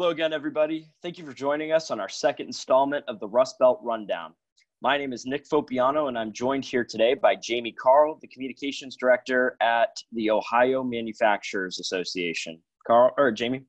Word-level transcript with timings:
Hello 0.00 0.12
again, 0.12 0.32
everybody. 0.32 0.88
Thank 1.02 1.18
you 1.18 1.26
for 1.26 1.34
joining 1.34 1.72
us 1.72 1.90
on 1.90 2.00
our 2.00 2.08
second 2.08 2.46
installment 2.46 3.04
of 3.06 3.20
the 3.20 3.28
Rust 3.28 3.58
Belt 3.58 3.80
Rundown. 3.82 4.32
My 4.80 4.96
name 4.96 5.12
is 5.12 5.26
Nick 5.26 5.46
Fopiano, 5.46 6.08
and 6.08 6.16
I'm 6.16 6.32
joined 6.32 6.64
here 6.64 6.86
today 6.86 7.12
by 7.12 7.36
Jamie 7.36 7.72
Karl, 7.72 8.18
the 8.22 8.28
Communications 8.28 8.96
Director 8.96 9.58
at 9.60 9.94
the 10.12 10.30
Ohio 10.30 10.82
Manufacturers 10.82 11.80
Association. 11.80 12.58
Karl, 12.86 13.12
or 13.18 13.30
Jamie? 13.30 13.66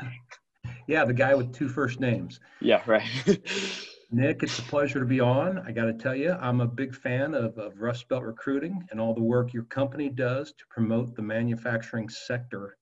yeah, 0.88 1.04
the 1.04 1.12
guy 1.12 1.34
with 1.34 1.52
two 1.52 1.68
first 1.68 2.00
names. 2.00 2.40
Yeah, 2.62 2.80
right. 2.86 3.04
Nick, 4.10 4.42
it's 4.42 4.58
a 4.58 4.62
pleasure 4.62 5.00
to 5.00 5.04
be 5.04 5.20
on. 5.20 5.58
I 5.58 5.72
got 5.72 5.84
to 5.84 5.92
tell 5.92 6.14
you, 6.14 6.32
I'm 6.40 6.62
a 6.62 6.66
big 6.66 6.94
fan 6.94 7.34
of, 7.34 7.58
of 7.58 7.82
Rust 7.82 8.08
Belt 8.08 8.22
recruiting 8.22 8.82
and 8.90 8.98
all 8.98 9.12
the 9.12 9.22
work 9.22 9.52
your 9.52 9.64
company 9.64 10.08
does 10.08 10.52
to 10.52 10.64
promote 10.70 11.14
the 11.14 11.22
manufacturing 11.22 12.08
sector 12.08 12.78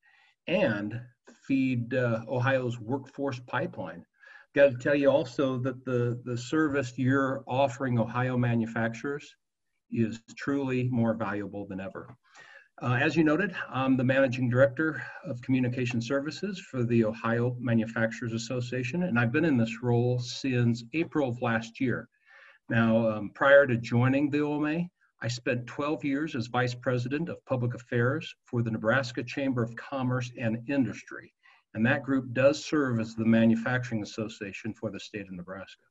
and 0.47 1.01
feed 1.53 1.93
uh, 1.93 2.21
Ohio's 2.31 2.81
workforce 2.81 3.39
pipeline. 3.47 4.07
Got 4.55 4.71
to 4.71 4.79
tell 4.79 4.95
you 4.95 5.11
also 5.11 5.59
that 5.59 5.85
the, 5.85 6.19
the 6.25 6.39
service 6.39 6.95
you're 6.97 7.45
offering 7.47 7.99
Ohio 7.99 8.39
manufacturers 8.39 9.35
is 9.91 10.19
truly 10.35 10.89
more 10.91 11.13
valuable 11.13 11.67
than 11.67 11.79
ever. 11.79 12.17
Uh, 12.81 12.95
as 12.95 13.17
you 13.17 13.23
noted, 13.23 13.55
I'm 13.69 13.99
the 13.99 14.05
managing 14.05 14.49
director 14.49 15.03
of 15.27 15.43
communication 15.43 16.01
services 16.01 16.59
for 16.59 16.85
the 16.85 17.05
Ohio 17.05 17.55
Manufacturers 17.61 18.33
Association, 18.33 19.03
and 19.03 19.19
I've 19.19 19.31
been 19.31 19.45
in 19.45 19.59
this 19.59 19.83
role 19.83 20.19
since 20.21 20.83
April 20.95 21.29
of 21.29 21.43
last 21.43 21.83
year. 21.83 22.09
Now, 22.71 23.11
um, 23.11 23.31
prior 23.35 23.67
to 23.67 23.77
joining 23.77 24.31
the 24.31 24.41
OMA, 24.41 24.85
I 25.21 25.29
spent 25.29 25.67
12 25.67 26.03
years 26.03 26.35
as 26.35 26.47
Vice 26.47 26.75
President 26.75 27.29
of 27.29 27.45
Public 27.45 27.75
Affairs 27.75 28.35
for 28.47 28.63
the 28.63 28.71
Nebraska 28.71 29.23
Chamber 29.23 29.63
of 29.63 29.77
Commerce 29.77 30.33
and 30.39 30.59
Industry. 30.71 31.33
And 31.75 31.85
that 31.87 32.03
group 32.03 32.33
does 32.33 32.65
serve 32.65 33.01
as 33.01 33.15
the 33.15 33.25
manufacturing 33.25 34.03
association 34.03 34.75
for 34.75 34.91
the 34.91 35.01
state 35.01 35.27
of 35.27 35.33
Nebraska. 35.33 35.85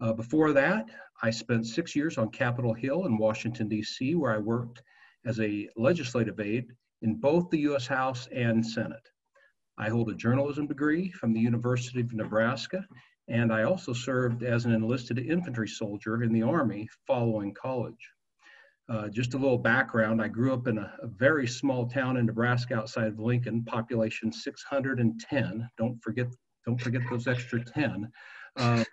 Uh, 0.00 0.12
before 0.12 0.52
that, 0.52 0.86
I 1.22 1.30
spent 1.30 1.66
six 1.66 1.96
years 1.96 2.18
on 2.18 2.30
Capitol 2.30 2.72
Hill 2.72 3.06
in 3.06 3.18
Washington, 3.18 3.68
D.C., 3.68 4.14
where 4.14 4.32
I 4.32 4.38
worked 4.38 4.82
as 5.24 5.40
a 5.40 5.68
legislative 5.76 6.38
aide 6.38 6.72
in 7.02 7.16
both 7.16 7.50
the 7.50 7.58
U.S. 7.60 7.86
House 7.86 8.28
and 8.28 8.64
Senate. 8.64 9.08
I 9.76 9.88
hold 9.88 10.10
a 10.10 10.14
journalism 10.14 10.66
degree 10.66 11.10
from 11.10 11.32
the 11.32 11.40
University 11.40 12.00
of 12.00 12.12
Nebraska, 12.12 12.86
and 13.28 13.52
I 13.52 13.64
also 13.64 13.92
served 13.92 14.42
as 14.42 14.64
an 14.64 14.72
enlisted 14.72 15.18
infantry 15.18 15.68
soldier 15.68 16.22
in 16.22 16.32
the 16.32 16.42
Army 16.42 16.88
following 17.06 17.54
college. 17.54 18.12
Uh, 18.88 19.08
just 19.08 19.34
a 19.34 19.38
little 19.38 19.58
background, 19.58 20.22
I 20.22 20.28
grew 20.28 20.54
up 20.54 20.66
in 20.66 20.78
a, 20.78 20.92
a, 21.02 21.06
very 21.06 21.46
small 21.46 21.86
town 21.86 22.16
in 22.16 22.24
Nebraska 22.24 22.74
outside 22.74 23.08
of 23.08 23.18
Lincoln, 23.18 23.62
population 23.64 24.32
610. 24.32 25.68
Don't 25.76 26.02
forget, 26.02 26.26
don't 26.64 26.80
forget 26.80 27.02
those 27.10 27.26
extra 27.26 27.62
10. 27.62 28.10
Uh, 28.56 28.84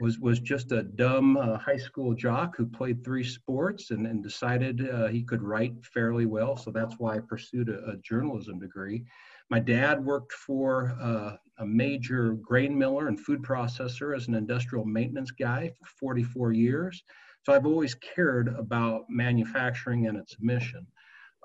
was, 0.00 0.18
was 0.18 0.40
just 0.40 0.72
a 0.72 0.82
dumb 0.82 1.36
uh, 1.36 1.56
high 1.56 1.76
school 1.76 2.12
jock 2.14 2.56
who 2.56 2.66
played 2.66 3.04
three 3.04 3.22
sports 3.22 3.92
and, 3.92 4.08
and 4.08 4.24
decided 4.24 4.90
uh, 4.90 5.06
he 5.06 5.22
could 5.22 5.42
write 5.42 5.74
fairly 5.84 6.26
well. 6.26 6.56
So 6.56 6.72
that's 6.72 6.96
why 6.98 7.14
I 7.14 7.20
pursued 7.20 7.68
a, 7.68 7.90
a 7.90 7.96
journalism 7.98 8.58
degree. 8.58 9.04
My 9.48 9.60
dad 9.60 10.04
worked 10.04 10.32
for 10.32 10.96
uh, 11.00 11.36
a 11.58 11.66
major 11.66 12.32
grain 12.34 12.76
miller 12.76 13.06
and 13.06 13.20
food 13.20 13.42
processor 13.42 14.16
as 14.16 14.26
an 14.26 14.34
industrial 14.34 14.84
maintenance 14.84 15.30
guy 15.30 15.70
for 15.78 15.86
44 16.00 16.52
years. 16.52 17.04
So 17.44 17.52
I've 17.52 17.66
always 17.66 17.94
cared 17.94 18.48
about 18.48 19.04
manufacturing 19.08 20.06
and 20.06 20.16
its 20.16 20.36
mission. 20.40 20.86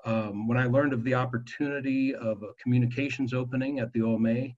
Um, 0.04 0.46
when 0.46 0.56
I 0.56 0.66
learned 0.66 0.92
of 0.92 1.02
the 1.02 1.14
opportunity 1.14 2.14
of 2.14 2.42
a 2.42 2.52
communications 2.62 3.34
opening 3.34 3.80
at 3.80 3.92
the 3.92 4.02
OMA, 4.02 4.48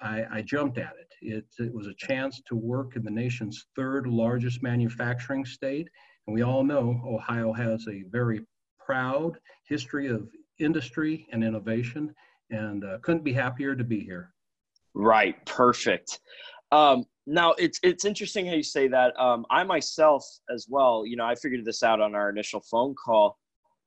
I, 0.00 0.24
I 0.30 0.42
jumped 0.42 0.78
at 0.78 0.94
it. 0.98 1.12
it. 1.20 1.44
It 1.58 1.72
was 1.72 1.86
a 1.86 1.94
chance 1.94 2.40
to 2.48 2.56
work 2.56 2.96
in 2.96 3.04
the 3.04 3.10
nation's 3.10 3.66
third 3.76 4.06
largest 4.06 4.62
manufacturing 4.62 5.44
state. 5.44 5.88
And 6.26 6.34
we 6.34 6.42
all 6.42 6.64
know 6.64 7.00
Ohio 7.06 7.52
has 7.52 7.86
a 7.88 8.04
very 8.10 8.40
proud 8.78 9.38
history 9.64 10.06
of 10.08 10.28
industry 10.58 11.26
and 11.32 11.44
innovation, 11.44 12.14
and 12.50 12.84
uh, 12.84 12.98
couldn't 13.02 13.24
be 13.24 13.32
happier 13.32 13.74
to 13.76 13.84
be 13.84 14.00
here. 14.00 14.32
Right, 14.94 15.44
perfect. 15.44 16.20
Um, 16.72 17.04
now 17.26 17.52
it's 17.52 17.78
it's 17.82 18.04
interesting 18.04 18.46
how 18.46 18.54
you 18.54 18.62
say 18.62 18.88
that. 18.88 19.18
Um, 19.18 19.46
I 19.50 19.64
myself 19.64 20.24
as 20.52 20.66
well, 20.68 21.04
you 21.06 21.16
know, 21.16 21.24
I 21.24 21.34
figured 21.34 21.64
this 21.64 21.82
out 21.82 22.00
on 22.00 22.14
our 22.14 22.30
initial 22.30 22.60
phone 22.60 22.94
call. 22.94 23.38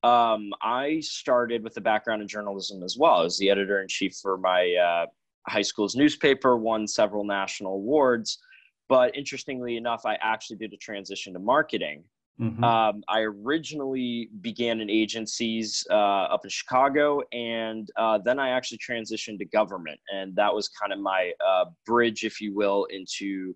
Um, 0.03 0.51
I 0.61 0.99
started 1.01 1.63
with 1.63 1.75
a 1.77 1.81
background 1.81 2.21
in 2.21 2.27
journalism 2.27 2.83
as 2.83 2.97
well. 2.97 3.15
I 3.15 3.23
was 3.23 3.37
the 3.37 3.49
editor 3.49 3.81
in 3.81 3.87
chief 3.87 4.15
for 4.21 4.37
my 4.37 4.73
uh, 4.73 5.05
high 5.47 5.61
school's 5.61 5.95
newspaper, 5.95 6.57
won 6.57 6.87
several 6.87 7.23
national 7.23 7.75
awards. 7.75 8.39
But 8.87 9.15
interestingly 9.15 9.77
enough, 9.77 10.05
I 10.05 10.15
actually 10.21 10.57
did 10.57 10.73
a 10.73 10.77
transition 10.77 11.33
to 11.33 11.39
marketing. 11.39 12.03
Mm-hmm. 12.39 12.63
Um, 12.63 13.03
I 13.09 13.21
originally 13.21 14.29
began 14.39 14.79
in 14.79 14.89
agencies 14.89 15.85
uh, 15.89 15.93
up 15.93 16.45
in 16.45 16.49
Chicago, 16.49 17.21
and 17.33 17.89
uh, 17.97 18.17
then 18.23 18.39
I 18.39 18.49
actually 18.49 18.77
transitioned 18.77 19.39
to 19.39 19.45
government, 19.45 19.99
and 20.13 20.33
that 20.35 20.53
was 20.53 20.69
kind 20.69 20.93
of 20.93 20.99
my 20.99 21.33
uh, 21.45 21.65
bridge, 21.85 22.23
if 22.23 22.39
you 22.39 22.55
will, 22.55 22.85
into 22.85 23.55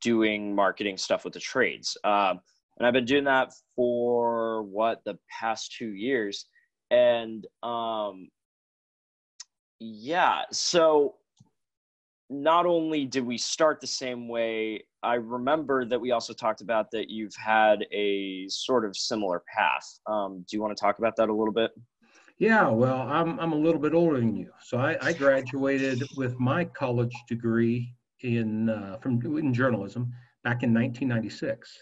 doing 0.00 0.54
marketing 0.54 0.96
stuff 0.96 1.24
with 1.24 1.34
the 1.34 1.40
trades. 1.40 1.96
Um, 2.04 2.38
and 2.78 2.86
I've 2.86 2.92
been 2.92 3.04
doing 3.04 3.24
that 3.24 3.52
for 3.74 4.62
what 4.62 5.00
the 5.04 5.18
past 5.28 5.74
two 5.76 5.90
years, 5.90 6.46
and 6.92 7.44
um, 7.64 8.28
yeah, 9.80 10.42
so 10.52 11.16
not 12.30 12.66
only 12.66 13.04
did 13.04 13.24
we 13.24 13.36
start 13.38 13.80
the 13.80 13.86
same 13.86 14.28
way, 14.28 14.84
I 15.02 15.14
remember 15.14 15.84
that 15.84 16.00
we 16.00 16.10
also 16.10 16.32
talked 16.32 16.60
about 16.60 16.90
that 16.92 17.10
you've 17.10 17.34
had 17.34 17.86
a 17.92 18.48
sort 18.48 18.84
of 18.84 18.96
similar 18.96 19.42
path. 19.54 19.86
Um, 20.06 20.44
do 20.48 20.56
you 20.56 20.62
want 20.62 20.76
to 20.76 20.80
talk 20.80 20.98
about 20.98 21.16
that 21.16 21.28
a 21.28 21.34
little 21.34 21.52
bit? 21.52 21.72
Yeah, 22.38 22.68
well, 22.68 23.02
I'm, 23.02 23.38
I'm 23.38 23.52
a 23.52 23.56
little 23.56 23.80
bit 23.80 23.94
older 23.94 24.18
than 24.18 24.34
you. 24.34 24.50
So 24.60 24.78
I, 24.78 24.96
I 25.00 25.12
graduated 25.12 26.02
with 26.16 26.38
my 26.40 26.64
college 26.64 27.14
degree 27.28 27.94
in, 28.22 28.70
uh, 28.70 28.96
from, 29.00 29.20
in 29.38 29.54
journalism 29.54 30.12
back 30.42 30.62
in 30.62 30.74
1996. 30.74 31.78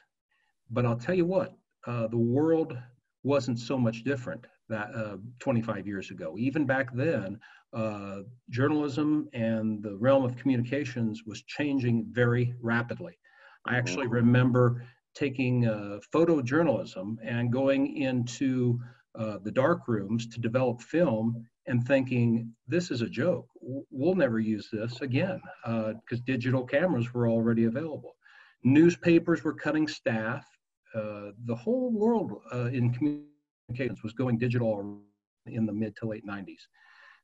But 0.71 0.85
I'll 0.85 0.97
tell 0.97 1.15
you 1.15 1.25
what, 1.25 1.55
uh, 1.87 2.09
the 2.09 2.19
world 2.19 2.77
wasn't 3.23 3.59
so 3.59 3.79
much 3.79 4.05
different 4.05 4.47
that 4.73 4.95
uh, 4.95 5.17
25 5.39 5.87
years 5.87 6.11
ago. 6.11 6.35
Even 6.39 6.67
back 6.67 6.93
then, 6.95 7.39
uh, 7.73 8.19
journalism 8.51 9.29
and 9.33 9.83
the 9.83 9.97
realm 9.97 10.25
of 10.25 10.37
communications 10.37 11.23
was 11.25 11.43
changing 11.43 12.07
very 12.11 12.55
rapidly. 12.61 13.17
I 13.67 13.77
actually 13.77 14.07
mm-hmm. 14.07 14.27
remember 14.27 14.85
taking 15.15 15.67
uh, 15.67 15.99
photojournalism 16.13 17.17
and 17.25 17.53
going 17.53 17.97
into 17.97 18.81
uh, 19.15 19.39
the 19.45 19.53
dark 19.53 19.89
rooms 19.89 20.27
to 20.29 20.41
develop 20.41 20.81
film 20.81 21.47
and 21.67 21.87
thinking 21.87 22.51
this 22.67 22.91
is 22.91 23.03
a 23.03 23.09
joke 23.09 23.47
we'll 23.91 24.15
never 24.15 24.41
use 24.41 24.69
this 24.73 25.01
again 25.01 25.41
because 25.65 26.21
uh, 26.21 26.25
digital 26.27 26.65
cameras 26.65 27.13
were 27.13 27.29
already 27.29 27.65
available 27.65 28.17
newspapers 28.65 29.45
were 29.45 29.55
cutting 29.55 29.87
staff 29.87 30.45
uh, 30.95 31.31
the 31.45 31.55
whole 31.55 31.93
world 31.93 32.41
uh, 32.53 32.67
in 32.67 32.93
communications 33.73 34.03
was 34.03 34.13
going 34.13 34.39
digital 34.39 35.01
in 35.47 35.67
the 35.67 35.73
mid 35.73 35.95
to 35.97 36.07
late 36.07 36.27
90s 36.27 36.61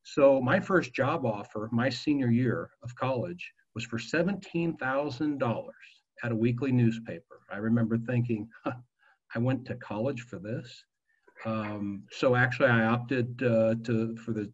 so 0.03 0.41
my 0.41 0.59
first 0.59 0.93
job 0.93 1.25
offer, 1.25 1.69
my 1.71 1.89
senior 1.89 2.29
year 2.29 2.69
of 2.83 2.95
college, 2.95 3.51
was 3.75 3.83
for 3.83 3.97
$17,000 3.97 5.69
at 6.23 6.31
a 6.31 6.35
weekly 6.35 6.71
newspaper. 6.71 7.41
I 7.51 7.57
remember 7.57 7.97
thinking, 7.97 8.49
huh, 8.63 8.73
I 9.35 9.39
went 9.39 9.65
to 9.65 9.75
college 9.75 10.21
for 10.21 10.39
this. 10.39 10.83
Um, 11.45 12.03
so 12.11 12.35
actually, 12.35 12.69
I 12.69 12.85
opted 12.85 13.41
uh, 13.43 13.75
to 13.85 14.15
for 14.17 14.33
the 14.33 14.51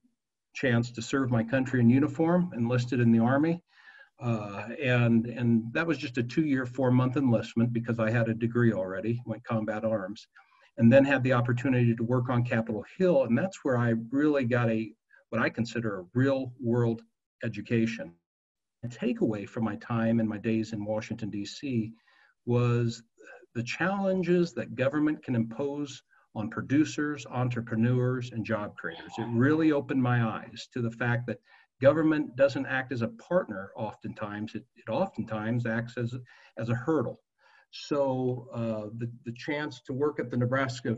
chance 0.53 0.91
to 0.91 1.01
serve 1.01 1.31
my 1.31 1.43
country 1.43 1.79
in 1.79 1.89
uniform, 1.89 2.51
enlisted 2.55 2.99
in 2.99 3.11
the 3.11 3.19
army, 3.19 3.63
uh, 4.19 4.67
and 4.81 5.25
and 5.25 5.73
that 5.73 5.87
was 5.87 5.97
just 5.97 6.19
a 6.19 6.23
two-year, 6.23 6.67
four-month 6.67 7.17
enlistment 7.17 7.73
because 7.73 7.97
I 7.97 8.11
had 8.11 8.29
a 8.29 8.35
degree 8.35 8.71
already, 8.71 9.19
went 9.25 9.43
combat 9.43 9.83
arms, 9.83 10.27
and 10.77 10.91
then 10.91 11.05
had 11.05 11.23
the 11.23 11.33
opportunity 11.33 11.95
to 11.95 12.03
work 12.03 12.29
on 12.29 12.43
Capitol 12.43 12.83
Hill, 12.97 13.23
and 13.23 13.37
that's 13.37 13.63
where 13.63 13.77
I 13.77 13.93
really 14.11 14.45
got 14.45 14.69
a 14.69 14.91
what 15.29 15.41
I 15.41 15.49
consider 15.49 15.99
a 15.99 16.05
real 16.13 16.53
world 16.61 17.01
education. 17.43 18.13
A 18.83 18.87
takeaway 18.87 19.47
from 19.47 19.63
my 19.63 19.75
time 19.77 20.19
and 20.19 20.29
my 20.29 20.37
days 20.37 20.73
in 20.73 20.85
Washington, 20.85 21.29
D.C. 21.29 21.91
was 22.45 23.01
the 23.55 23.63
challenges 23.63 24.53
that 24.53 24.75
government 24.75 25.23
can 25.23 25.35
impose 25.35 26.03
on 26.35 26.49
producers, 26.49 27.25
entrepreneurs, 27.31 28.31
and 28.31 28.45
job 28.45 28.75
creators. 28.75 29.11
It 29.17 29.27
really 29.31 29.71
opened 29.71 30.03
my 30.03 30.23
eyes 30.23 30.67
to 30.73 30.81
the 30.81 30.91
fact 30.91 31.25
that 31.27 31.39
government 31.81 32.35
doesn't 32.35 32.65
act 32.65 32.91
as 32.91 33.01
a 33.01 33.07
partner 33.07 33.71
oftentimes, 33.75 34.53
it, 34.55 34.65
it 34.75 34.89
oftentimes 34.89 35.65
acts 35.65 35.97
as, 35.97 36.13
as 36.57 36.69
a 36.69 36.75
hurdle. 36.75 37.19
So 37.77 38.47
uh, 38.53 38.89
the, 38.97 39.11
the 39.25 39.33
chance 39.33 39.81
to 39.81 39.93
work 39.93 40.19
at 40.19 40.31
the 40.31 40.37
Nebraska 40.37 40.95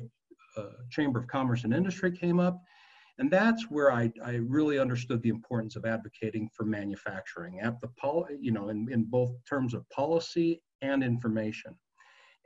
uh, 0.55 0.61
Chamber 0.89 1.19
of 1.19 1.27
Commerce 1.27 1.63
and 1.63 1.73
Industry 1.73 2.11
came 2.11 2.39
up, 2.39 2.61
And 3.17 3.31
that's 3.31 3.63
where 3.69 3.91
I, 3.91 4.11
I 4.23 4.35
really 4.35 4.79
understood 4.79 5.21
the 5.21 5.29
importance 5.29 5.75
of 5.75 5.85
advocating 5.85 6.49
for 6.53 6.65
manufacturing 6.65 7.59
at 7.61 7.81
the 7.81 7.87
pol- 7.99 8.27
you 8.39 8.51
know 8.51 8.69
in, 8.69 8.87
in 8.91 9.03
both 9.05 9.31
terms 9.49 9.73
of 9.73 9.89
policy 9.89 10.61
and 10.81 11.03
information. 11.03 11.75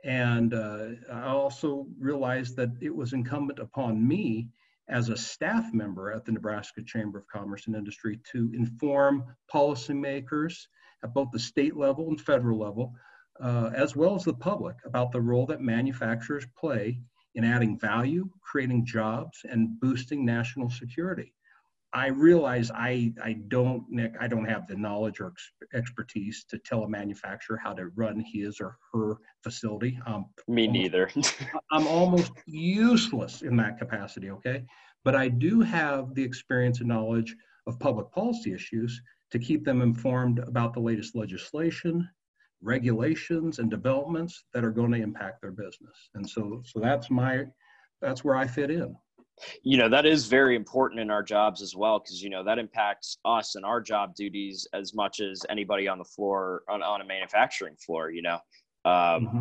And 0.04 0.54
uh, 0.54 0.86
I 1.12 1.26
also 1.26 1.86
realized 1.98 2.56
that 2.56 2.70
it 2.80 2.94
was 2.94 3.12
incumbent 3.12 3.58
upon 3.58 4.06
me 4.06 4.48
as 4.88 5.10
a 5.10 5.16
staff 5.16 5.72
member 5.72 6.10
at 6.10 6.24
the 6.24 6.32
Nebraska 6.32 6.82
Chamber 6.82 7.18
of 7.18 7.28
Commerce 7.28 7.66
and 7.66 7.76
Industry 7.76 8.18
to 8.32 8.50
inform 8.54 9.24
policymakers 9.52 10.66
at 11.04 11.14
both 11.14 11.30
the 11.32 11.38
state 11.38 11.76
level 11.76 12.08
and 12.08 12.20
federal 12.20 12.58
level, 12.58 12.94
uh, 13.42 13.70
as 13.74 13.96
well 13.96 14.14
as 14.14 14.24
the 14.24 14.34
public, 14.34 14.76
about 14.84 15.12
the 15.12 15.20
role 15.20 15.46
that 15.46 15.60
manufacturers 15.60 16.46
play 16.56 17.00
in 17.34 17.44
adding 17.44 17.78
value, 17.78 18.28
creating 18.40 18.86
jobs, 18.86 19.38
and 19.50 19.80
boosting 19.80 20.24
national 20.24 20.70
security. 20.70 21.34
I 21.94 22.08
realize 22.08 22.70
I, 22.70 23.12
I 23.22 23.34
don't, 23.48 23.84
Nick, 23.90 24.14
I 24.18 24.26
don't 24.26 24.46
have 24.46 24.66
the 24.66 24.76
knowledge 24.76 25.20
or 25.20 25.26
ex- 25.26 25.52
expertise 25.74 26.44
to 26.48 26.58
tell 26.58 26.84
a 26.84 26.88
manufacturer 26.88 27.58
how 27.62 27.74
to 27.74 27.88
run 27.96 28.24
his 28.26 28.60
or 28.60 28.78
her 28.92 29.16
facility. 29.42 29.98
Um, 30.06 30.26
Me 30.48 30.66
neither. 30.66 31.10
I'm 31.70 31.86
almost 31.86 32.32
useless 32.46 33.42
in 33.42 33.56
that 33.56 33.78
capacity, 33.78 34.30
okay? 34.30 34.64
But 35.04 35.16
I 35.16 35.28
do 35.28 35.60
have 35.60 36.14
the 36.14 36.22
experience 36.22 36.80
and 36.80 36.88
knowledge 36.88 37.34
of 37.66 37.78
public 37.78 38.10
policy 38.10 38.54
issues 38.54 39.02
to 39.30 39.38
keep 39.38 39.64
them 39.64 39.82
informed 39.82 40.38
about 40.38 40.72
the 40.72 40.80
latest 40.80 41.14
legislation, 41.14 42.08
regulations, 42.62 43.58
and 43.58 43.70
developments 43.70 44.44
that 44.54 44.64
are 44.64 44.70
going 44.70 44.92
to 44.92 45.02
impact 45.02 45.42
their 45.42 45.52
business. 45.52 46.10
And 46.14 46.28
so, 46.28 46.62
so 46.64 46.80
that's 46.80 47.10
my, 47.10 47.44
that's 48.00 48.24
where 48.24 48.36
I 48.36 48.46
fit 48.46 48.70
in 48.70 48.96
you 49.62 49.76
know 49.76 49.88
that 49.88 50.06
is 50.06 50.26
very 50.26 50.54
important 50.56 51.00
in 51.00 51.10
our 51.10 51.22
jobs 51.22 51.62
as 51.62 51.74
well 51.74 51.98
because 51.98 52.22
you 52.22 52.30
know 52.30 52.44
that 52.44 52.58
impacts 52.58 53.18
us 53.24 53.54
and 53.54 53.64
our 53.64 53.80
job 53.80 54.14
duties 54.14 54.66
as 54.72 54.94
much 54.94 55.20
as 55.20 55.44
anybody 55.48 55.88
on 55.88 55.98
the 55.98 56.04
floor 56.04 56.62
on, 56.68 56.82
on 56.82 57.00
a 57.00 57.04
manufacturing 57.04 57.74
floor 57.76 58.10
you 58.10 58.22
know 58.22 58.38
um, 58.84 59.26
mm-hmm. 59.26 59.40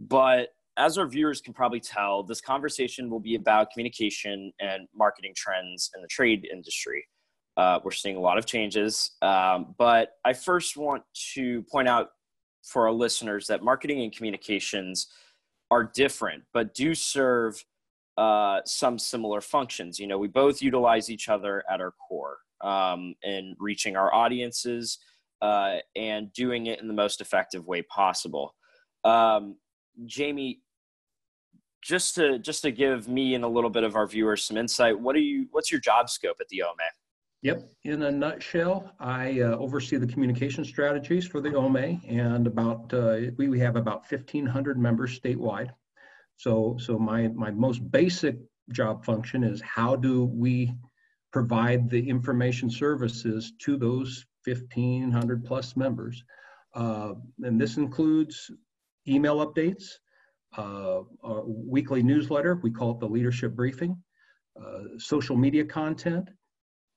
but 0.00 0.48
as 0.76 0.96
our 0.96 1.06
viewers 1.06 1.40
can 1.40 1.52
probably 1.52 1.80
tell 1.80 2.22
this 2.22 2.40
conversation 2.40 3.10
will 3.10 3.20
be 3.20 3.34
about 3.34 3.70
communication 3.72 4.52
and 4.60 4.86
marketing 4.94 5.32
trends 5.36 5.90
in 5.94 6.02
the 6.02 6.08
trade 6.08 6.46
industry 6.50 7.04
uh, 7.56 7.78
we're 7.84 7.90
seeing 7.90 8.16
a 8.16 8.20
lot 8.20 8.38
of 8.38 8.46
changes 8.46 9.12
um, 9.22 9.74
but 9.78 10.10
i 10.24 10.32
first 10.32 10.76
want 10.76 11.02
to 11.34 11.62
point 11.70 11.88
out 11.88 12.08
for 12.68 12.86
our 12.86 12.92
listeners 12.92 13.46
that 13.46 13.62
marketing 13.62 14.02
and 14.02 14.14
communications 14.14 15.08
are 15.70 15.84
different 15.84 16.42
but 16.52 16.74
do 16.74 16.94
serve 16.94 17.62
uh, 18.18 18.60
some 18.64 18.98
similar 18.98 19.40
functions. 19.40 20.00
You 20.00 20.08
know, 20.08 20.18
we 20.18 20.26
both 20.26 20.60
utilize 20.60 21.08
each 21.08 21.28
other 21.28 21.62
at 21.70 21.80
our 21.80 21.92
core 21.92 22.38
um, 22.60 23.14
in 23.22 23.54
reaching 23.60 23.96
our 23.96 24.12
audiences 24.12 24.98
uh, 25.40 25.76
and 25.94 26.32
doing 26.32 26.66
it 26.66 26.80
in 26.80 26.88
the 26.88 26.94
most 26.94 27.20
effective 27.20 27.64
way 27.64 27.82
possible. 27.82 28.56
Um, 29.04 29.54
Jamie, 30.04 30.62
just 31.80 32.16
to 32.16 32.40
just 32.40 32.62
to 32.62 32.72
give 32.72 33.06
me 33.06 33.36
and 33.36 33.44
a 33.44 33.48
little 33.48 33.70
bit 33.70 33.84
of 33.84 33.94
our 33.94 34.08
viewers 34.08 34.42
some 34.42 34.56
insight, 34.56 34.98
what 34.98 35.14
are 35.14 35.20
you? 35.20 35.46
What's 35.52 35.70
your 35.70 35.80
job 35.80 36.10
scope 36.10 36.38
at 36.40 36.48
the 36.48 36.64
OMA? 36.64 36.90
Yep. 37.42 37.70
In 37.84 38.02
a 38.02 38.10
nutshell, 38.10 38.92
I 38.98 39.40
uh, 39.42 39.56
oversee 39.56 39.96
the 39.96 40.08
communication 40.08 40.64
strategies 40.64 41.24
for 41.24 41.40
the 41.40 41.54
OMA, 41.54 42.00
and 42.08 42.48
about 42.48 42.92
uh, 42.92 43.30
we, 43.36 43.48
we 43.48 43.60
have 43.60 43.76
about 43.76 44.10
1,500 44.10 44.76
members 44.76 45.18
statewide. 45.18 45.70
So, 46.36 46.76
so 46.80 46.98
my, 46.98 47.28
my 47.28 47.52
most 47.52 47.88
basic 47.90 48.36
job 48.72 49.04
function 49.04 49.44
is 49.44 49.60
how 49.60 49.94
do 49.94 50.24
we 50.24 50.72
provide 51.32 51.88
the 51.88 52.08
information 52.08 52.70
services 52.70 53.52
to 53.60 53.76
those 53.76 54.26
1,500 54.44 55.44
plus 55.44 55.76
members? 55.76 56.24
Uh, 56.74 57.14
and 57.42 57.60
this 57.60 57.76
includes 57.76 58.50
email 59.06 59.46
updates, 59.46 59.84
uh, 60.56 61.02
weekly 61.44 62.02
newsletter, 62.02 62.56
we 62.62 62.70
call 62.70 62.92
it 62.92 63.00
the 63.00 63.06
leadership 63.06 63.54
briefing, 63.54 63.96
uh, 64.60 64.98
social 64.98 65.36
media 65.36 65.64
content, 65.64 66.28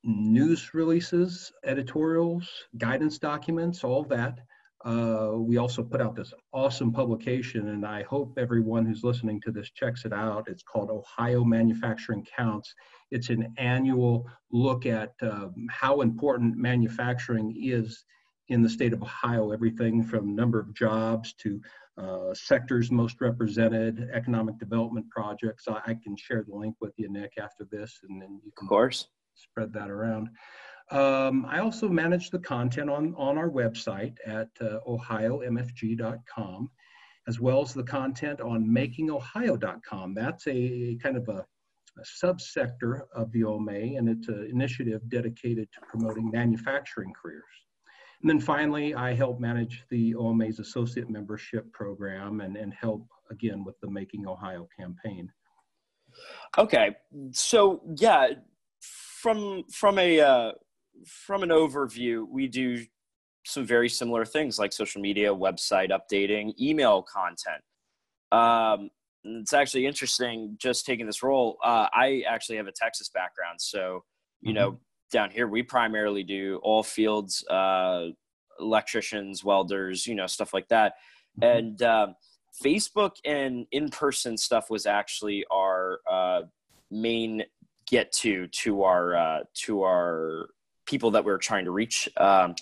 news 0.03 0.73
releases, 0.73 1.51
editorials, 1.63 2.49
guidance 2.77 3.17
documents, 3.17 3.83
all 3.83 4.03
that. 4.05 4.39
Uh, 4.83 5.33
we 5.35 5.57
also 5.57 5.83
put 5.83 6.01
out 6.01 6.15
this 6.15 6.33
awesome 6.53 6.91
publication, 6.91 7.69
and 7.69 7.85
I 7.85 8.01
hope 8.03 8.33
everyone 8.37 8.83
who's 8.85 9.03
listening 9.03 9.39
to 9.41 9.51
this 9.51 9.69
checks 9.69 10.05
it 10.05 10.13
out. 10.13 10.47
It's 10.47 10.63
called 10.63 10.89
Ohio 10.89 11.43
Manufacturing 11.43 12.25
Counts. 12.35 12.73
It's 13.11 13.29
an 13.29 13.53
annual 13.57 14.27
look 14.51 14.87
at 14.87 15.13
um, 15.21 15.67
how 15.69 16.01
important 16.01 16.57
manufacturing 16.57 17.55
is 17.55 18.03
in 18.47 18.63
the 18.63 18.69
state 18.69 18.91
of 18.91 19.03
Ohio, 19.03 19.51
everything 19.51 20.03
from 20.03 20.35
number 20.35 20.59
of 20.59 20.73
jobs 20.73 21.33
to 21.33 21.61
uh, 21.97 22.33
sectors 22.33 22.89
most 22.91 23.21
represented, 23.21 24.09
economic 24.11 24.57
development 24.57 25.07
projects. 25.11 25.67
I, 25.67 25.79
I, 25.85 25.93
can 25.93 26.17
share 26.17 26.43
the 26.43 26.55
link 26.55 26.75
with 26.81 26.93
you, 26.97 27.09
Nick, 27.09 27.33
after 27.37 27.65
this, 27.69 27.99
and 28.09 28.21
then 28.21 28.39
you 28.43 28.51
can 28.57 28.65
of 28.65 28.69
course 28.69 29.07
spread 29.35 29.73
that 29.73 29.89
around. 29.89 30.29
Um, 30.91 31.45
I 31.47 31.59
also 31.59 31.87
manage 31.87 32.31
the 32.31 32.39
content 32.39 32.89
on, 32.89 33.15
on 33.17 33.37
our 33.37 33.49
website 33.49 34.15
at 34.25 34.49
uh, 34.59 34.79
ohiomfg.com, 34.87 36.69
as 37.27 37.39
well 37.39 37.61
as 37.61 37.73
the 37.73 37.83
content 37.83 38.41
on 38.41 38.65
makingohio.com. 38.65 40.13
That's 40.13 40.47
a 40.47 40.97
kind 41.01 41.15
of 41.15 41.29
a, 41.29 41.45
a 41.97 42.25
subsector 42.25 43.03
of 43.15 43.31
the 43.31 43.45
OMA, 43.45 43.71
and 43.71 44.09
it's 44.09 44.27
an 44.27 44.49
initiative 44.51 45.01
dedicated 45.07 45.69
to 45.73 45.79
promoting 45.87 46.29
manufacturing 46.29 47.13
careers. 47.13 47.43
And 48.21 48.29
then 48.29 48.39
finally, 48.39 48.93
I 48.93 49.13
help 49.13 49.39
manage 49.39 49.83
the 49.89 50.13
OMA's 50.15 50.59
associate 50.59 51.09
membership 51.09 51.71
program 51.71 52.41
and, 52.41 52.55
and 52.55 52.73
help 52.73 53.07
again 53.31 53.63
with 53.63 53.79
the 53.79 53.89
Making 53.89 54.27
Ohio 54.27 54.67
campaign. 54.77 55.31
Okay, 56.57 56.95
so 57.31 57.81
yeah, 57.97 58.27
from 59.21 59.63
from 59.71 59.99
a 59.99 60.19
uh, 60.19 60.51
from 61.05 61.43
an 61.43 61.49
overview, 61.49 62.25
we 62.27 62.47
do 62.47 62.83
some 63.45 63.65
very 63.65 63.89
similar 63.89 64.25
things 64.25 64.59
like 64.59 64.73
social 64.73 65.01
media, 65.01 65.33
website 65.33 65.91
updating, 65.91 66.53
email 66.59 67.01
content. 67.03 67.61
Um, 68.31 68.89
it's 69.23 69.53
actually 69.53 69.85
interesting 69.85 70.55
just 70.59 70.85
taking 70.85 71.05
this 71.05 71.23
role. 71.23 71.57
Uh, 71.63 71.87
I 71.93 72.23
actually 72.27 72.57
have 72.57 72.67
a 72.67 72.71
Texas 72.71 73.09
background. 73.09 73.59
So, 73.59 74.03
you 74.41 74.49
mm-hmm. 74.49 74.55
know, 74.55 74.79
down 75.11 75.29
here, 75.31 75.47
we 75.47 75.63
primarily 75.63 76.23
do 76.23 76.59
all 76.63 76.83
fields, 76.83 77.45
uh, 77.47 78.07
electricians, 78.59 79.43
welders, 79.43 80.07
you 80.07 80.15
know, 80.15 80.27
stuff 80.27 80.53
like 80.53 80.67
that. 80.69 80.93
Mm-hmm. 81.39 81.57
And 81.57 81.81
um, 81.83 82.15
Facebook 82.63 83.11
and 83.25 83.65
in 83.71 83.89
person 83.89 84.37
stuff 84.37 84.69
was 84.69 84.85
actually 84.85 85.45
our 85.51 85.99
uh, 86.09 86.41
main 86.89 87.43
get 87.91 88.11
to 88.13 88.47
to 88.47 88.83
our 88.83 89.15
uh, 89.15 89.39
to 89.53 89.83
our 89.83 90.47
people 90.87 91.11
that 91.11 91.23
we're 91.23 91.37
trying 91.37 91.65
to 91.65 91.71
reach. 91.71 92.09
Um, 92.17 92.55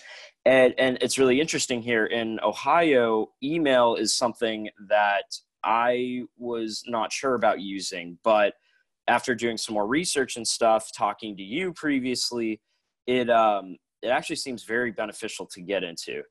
and, 0.44 0.74
and 0.78 0.98
it's 1.00 1.18
really 1.18 1.40
interesting 1.40 1.82
here 1.82 2.06
in 2.06 2.38
Ohio, 2.42 3.28
email 3.42 3.94
is 3.94 4.16
something 4.16 4.68
that 4.88 5.24
I 5.64 6.22
was 6.38 6.82
not 6.86 7.12
sure 7.12 7.34
about 7.34 7.60
using, 7.60 8.18
but 8.22 8.54
after 9.06 9.34
doing 9.34 9.56
some 9.56 9.74
more 9.74 9.86
research 9.86 10.36
and 10.36 10.46
stuff, 10.46 10.90
talking 10.96 11.36
to 11.36 11.42
you 11.42 11.72
previously, 11.72 12.60
it 13.06 13.28
um, 13.28 13.76
it 14.02 14.08
actually 14.08 14.36
seems 14.36 14.64
very 14.64 14.92
beneficial 14.92 15.46
to 15.46 15.60
get 15.60 15.82
into. 15.82 16.22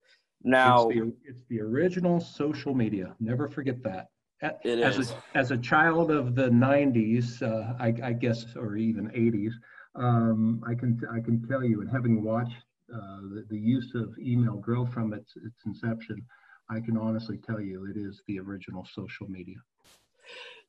Now, 0.44 0.88
it's 0.90 1.00
the, 1.00 1.14
it's 1.26 1.44
the 1.50 1.62
original 1.62 2.20
social 2.20 2.74
media. 2.74 3.16
Never 3.20 3.50
forget 3.50 3.84
that. 3.84 4.08
It 4.42 4.80
as 4.80 4.98
is. 4.98 5.12
A, 5.12 5.38
as 5.38 5.52
a 5.52 5.58
child 5.58 6.12
of 6.12 6.34
the 6.34 6.50
90s, 6.50 7.42
uh, 7.42 7.74
I, 7.80 7.94
I, 8.10 8.14
guess, 8.14 8.46
or 8.56 8.78
even 8.78 9.10
80s, 9.10 9.52
um, 9.96 10.64
I 10.66 10.76
can 10.76 11.02
I 11.12 11.20
can 11.20 11.46
tell 11.48 11.64
you, 11.64 11.82
and 11.82 11.90
having 11.90 12.24
watched 12.24 12.56
uh, 12.94 13.22
the, 13.34 13.46
the, 13.50 13.58
use 13.58 13.94
of 13.96 14.18
email 14.18 14.56
grow 14.56 14.86
from 14.86 15.14
its 15.14 15.34
its 15.36 15.66
inception, 15.66 16.26
I 16.70 16.80
can 16.80 16.98
honestly 16.98 17.38
tell 17.38 17.60
you 17.60 17.86
it 17.86 17.98
is 17.98 18.22
the 18.28 18.40
original 18.40 18.88
social 18.94 19.28
media. 19.28 19.58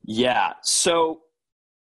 Yeah. 0.03 0.53
So 0.63 1.21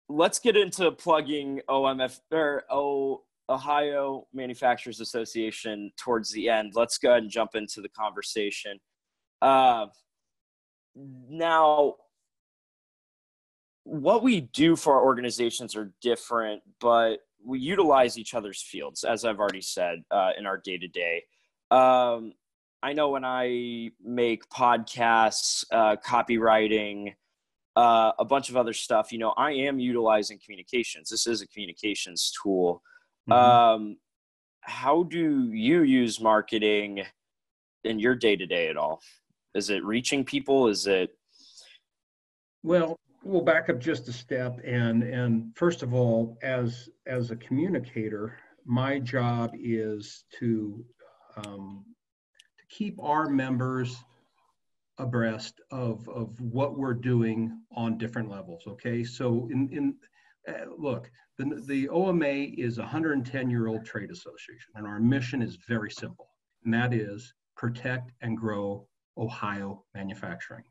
let's 0.08 0.38
get 0.38 0.56
into 0.56 0.90
plugging 0.90 1.60
OMF 1.68 2.20
or 2.32 2.64
o, 2.70 3.22
Ohio 3.48 4.26
Manufacturers 4.32 5.00
Association 5.00 5.92
towards 5.96 6.32
the 6.32 6.48
end. 6.48 6.72
Let's 6.74 6.98
go 6.98 7.10
ahead 7.10 7.22
and 7.22 7.30
jump 7.30 7.54
into 7.54 7.80
the 7.80 7.88
conversation. 7.88 8.78
Uh, 9.40 9.86
now, 11.28 11.94
what 13.84 14.22
we 14.22 14.42
do 14.42 14.76
for 14.76 14.94
our 14.94 15.04
organizations 15.04 15.74
are 15.76 15.92
different, 16.02 16.62
but 16.80 17.20
we 17.44 17.58
utilize 17.58 18.18
each 18.18 18.34
other's 18.34 18.62
fields, 18.62 19.04
as 19.04 19.24
I've 19.24 19.38
already 19.38 19.62
said, 19.62 20.02
uh, 20.10 20.30
in 20.38 20.46
our 20.46 20.58
day 20.58 20.78
to 20.78 20.88
day. 20.88 21.22
I 22.82 22.92
know 22.92 23.08
when 23.10 23.24
I 23.24 23.90
make 24.02 24.48
podcasts, 24.50 25.64
uh, 25.72 25.96
copywriting, 25.96 27.14
uh, 27.74 28.12
a 28.18 28.24
bunch 28.24 28.50
of 28.50 28.56
other 28.56 28.72
stuff. 28.72 29.12
You 29.12 29.18
know, 29.18 29.34
I 29.36 29.52
am 29.52 29.78
utilizing 29.78 30.38
communications. 30.44 31.10
This 31.10 31.26
is 31.26 31.42
a 31.42 31.48
communications 31.48 32.32
tool. 32.40 32.82
Mm-hmm. 33.28 33.32
Um, 33.32 33.96
how 34.60 35.04
do 35.04 35.50
you 35.52 35.82
use 35.82 36.20
marketing 36.20 37.02
in 37.84 37.98
your 37.98 38.14
day 38.14 38.36
to 38.36 38.46
day 38.46 38.68
at 38.68 38.76
all? 38.76 39.00
Is 39.58 39.70
it 39.70 39.84
reaching 39.84 40.24
people? 40.24 40.68
Is 40.68 40.86
it? 40.86 41.10
Well, 42.62 42.96
we'll 43.24 43.42
back 43.42 43.68
up 43.68 43.80
just 43.80 44.08
a 44.08 44.12
step, 44.12 44.60
and 44.64 45.02
and 45.02 45.54
first 45.56 45.82
of 45.82 45.92
all, 45.92 46.38
as 46.42 46.88
as 47.06 47.32
a 47.32 47.36
communicator, 47.36 48.38
my 48.64 49.00
job 49.00 49.50
is 49.58 50.24
to 50.38 50.84
um, 51.36 51.84
to 52.58 52.64
keep 52.68 53.02
our 53.02 53.28
members 53.28 53.96
abreast 54.98 55.60
of 55.72 56.08
of 56.08 56.40
what 56.40 56.78
we're 56.78 56.94
doing 56.94 57.60
on 57.72 57.98
different 57.98 58.30
levels. 58.30 58.62
Okay, 58.68 59.02
so 59.02 59.48
in 59.50 59.68
in 59.72 59.94
uh, 60.46 60.66
look, 60.76 61.10
the, 61.36 61.60
the 61.66 61.88
OMA 61.88 62.46
is 62.56 62.78
a 62.78 62.82
110 62.82 63.50
year 63.50 63.66
old 63.66 63.84
trade 63.84 64.12
association, 64.12 64.70
and 64.76 64.86
our 64.86 65.00
mission 65.00 65.42
is 65.42 65.58
very 65.66 65.90
simple, 65.90 66.28
and 66.64 66.72
that 66.72 66.94
is 66.94 67.34
protect 67.56 68.12
and 68.22 68.38
grow 68.38 68.86
Ohio 69.18 69.84
manufacturing. 69.94 70.64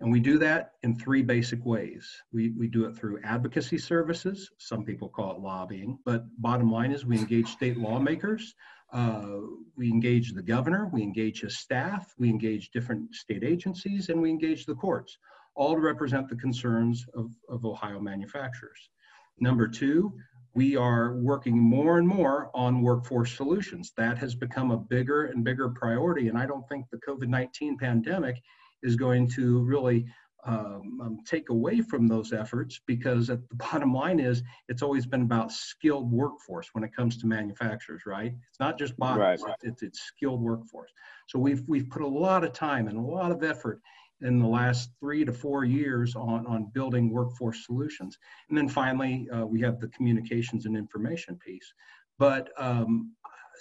And 0.00 0.10
we 0.10 0.20
do 0.20 0.38
that 0.38 0.72
in 0.82 0.96
three 0.96 1.22
basic 1.22 1.64
ways. 1.64 2.10
We, 2.32 2.50
we 2.50 2.66
do 2.66 2.84
it 2.84 2.96
through 2.96 3.20
advocacy 3.22 3.78
services, 3.78 4.50
some 4.58 4.84
people 4.84 5.08
call 5.08 5.36
it 5.36 5.40
lobbying, 5.40 5.98
but 6.04 6.24
bottom 6.38 6.70
line 6.70 6.90
is 6.90 7.06
we 7.06 7.18
engage 7.18 7.48
state 7.48 7.76
lawmakers, 7.76 8.54
uh, 8.92 9.38
we 9.76 9.88
engage 9.88 10.32
the 10.32 10.42
governor, 10.42 10.90
we 10.92 11.02
engage 11.02 11.40
his 11.42 11.58
staff, 11.58 12.12
we 12.18 12.28
engage 12.28 12.70
different 12.70 13.14
state 13.14 13.44
agencies, 13.44 14.08
and 14.08 14.20
we 14.20 14.30
engage 14.30 14.66
the 14.66 14.74
courts, 14.74 15.16
all 15.54 15.74
to 15.74 15.80
represent 15.80 16.28
the 16.28 16.36
concerns 16.36 17.06
of, 17.14 17.30
of 17.48 17.64
Ohio 17.64 18.00
manufacturers. 18.00 18.90
Number 19.38 19.66
two, 19.66 20.12
we 20.54 20.76
are 20.76 21.14
working 21.16 21.58
more 21.58 21.98
and 21.98 22.06
more 22.06 22.50
on 22.54 22.80
workforce 22.80 23.36
solutions. 23.36 23.92
That 23.96 24.16
has 24.18 24.34
become 24.34 24.70
a 24.70 24.76
bigger 24.76 25.26
and 25.26 25.44
bigger 25.44 25.68
priority. 25.68 26.28
And 26.28 26.38
I 26.38 26.46
don't 26.46 26.66
think 26.68 26.86
the 26.90 26.98
COVID 26.98 27.28
19 27.28 27.76
pandemic 27.76 28.40
is 28.82 28.96
going 28.96 29.28
to 29.30 29.60
really 29.60 30.06
um, 30.46 31.00
um, 31.02 31.18
take 31.24 31.48
away 31.48 31.80
from 31.80 32.06
those 32.06 32.32
efforts 32.32 32.78
because 32.86 33.30
at 33.30 33.48
the 33.48 33.56
bottom 33.72 33.92
line 33.94 34.20
is 34.20 34.42
it's 34.68 34.82
always 34.82 35.06
been 35.06 35.22
about 35.22 35.50
skilled 35.50 36.12
workforce 36.12 36.68
when 36.72 36.84
it 36.84 36.94
comes 36.94 37.16
to 37.18 37.26
manufacturers, 37.26 38.02
right? 38.06 38.34
It's 38.50 38.60
not 38.60 38.78
just 38.78 38.96
bodies, 38.96 39.42
right. 39.42 39.56
it's, 39.62 39.82
it's 39.82 40.00
skilled 40.02 40.42
workforce. 40.42 40.90
So 41.28 41.38
we've, 41.38 41.62
we've 41.66 41.88
put 41.88 42.02
a 42.02 42.06
lot 42.06 42.44
of 42.44 42.52
time 42.52 42.88
and 42.88 42.98
a 42.98 43.00
lot 43.00 43.32
of 43.32 43.42
effort 43.42 43.80
in 44.24 44.38
the 44.38 44.46
last 44.46 44.90
three 44.98 45.24
to 45.24 45.32
four 45.32 45.64
years 45.64 46.16
on, 46.16 46.46
on 46.46 46.70
building 46.72 47.10
workforce 47.10 47.64
solutions. 47.66 48.18
And 48.48 48.58
then 48.58 48.68
finally, 48.68 49.28
uh, 49.30 49.44
we 49.44 49.60
have 49.60 49.78
the 49.78 49.88
communications 49.88 50.66
and 50.66 50.76
information 50.76 51.36
piece. 51.36 51.72
But 52.18 52.48
um, 52.56 53.14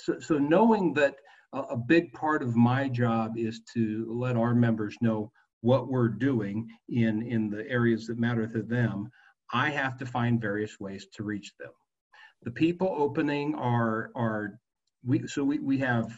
so, 0.03 0.20
so 0.20 0.38
knowing 0.38 0.93
that 0.96 1.15
a, 1.53 1.60
a 1.60 1.77
big 1.77 2.13
part 2.13 2.41
of 2.41 2.55
my 2.55 2.88
job 2.88 3.38
is 3.38 3.62
to 3.74 4.08
let 4.10 4.36
our 4.36 4.55
members 4.55 4.96
know 5.01 5.32
what 5.62 5.89
we're 5.89 6.10
doing 6.10 6.67
in, 6.89 7.22
in 7.24 7.50
the 7.50 7.67
areas 7.70 8.08
that 8.08 8.20
matter 8.20 8.48
to 8.48 8.62
them, 8.63 9.10
I 9.53 9.70
have 9.70 9.98
to 9.98 10.05
find 10.05 10.41
various 10.41 10.79
ways 10.79 11.08
to 11.13 11.24
reach 11.24 11.53
them. 11.60 11.72
The 12.43 12.51
people 12.51 12.93
opening 12.98 13.55
are, 13.55 14.12
are 14.15 14.60
we, 15.05 15.27
so 15.27 15.43
we, 15.43 15.60
we 15.60 15.77
have 15.79 16.12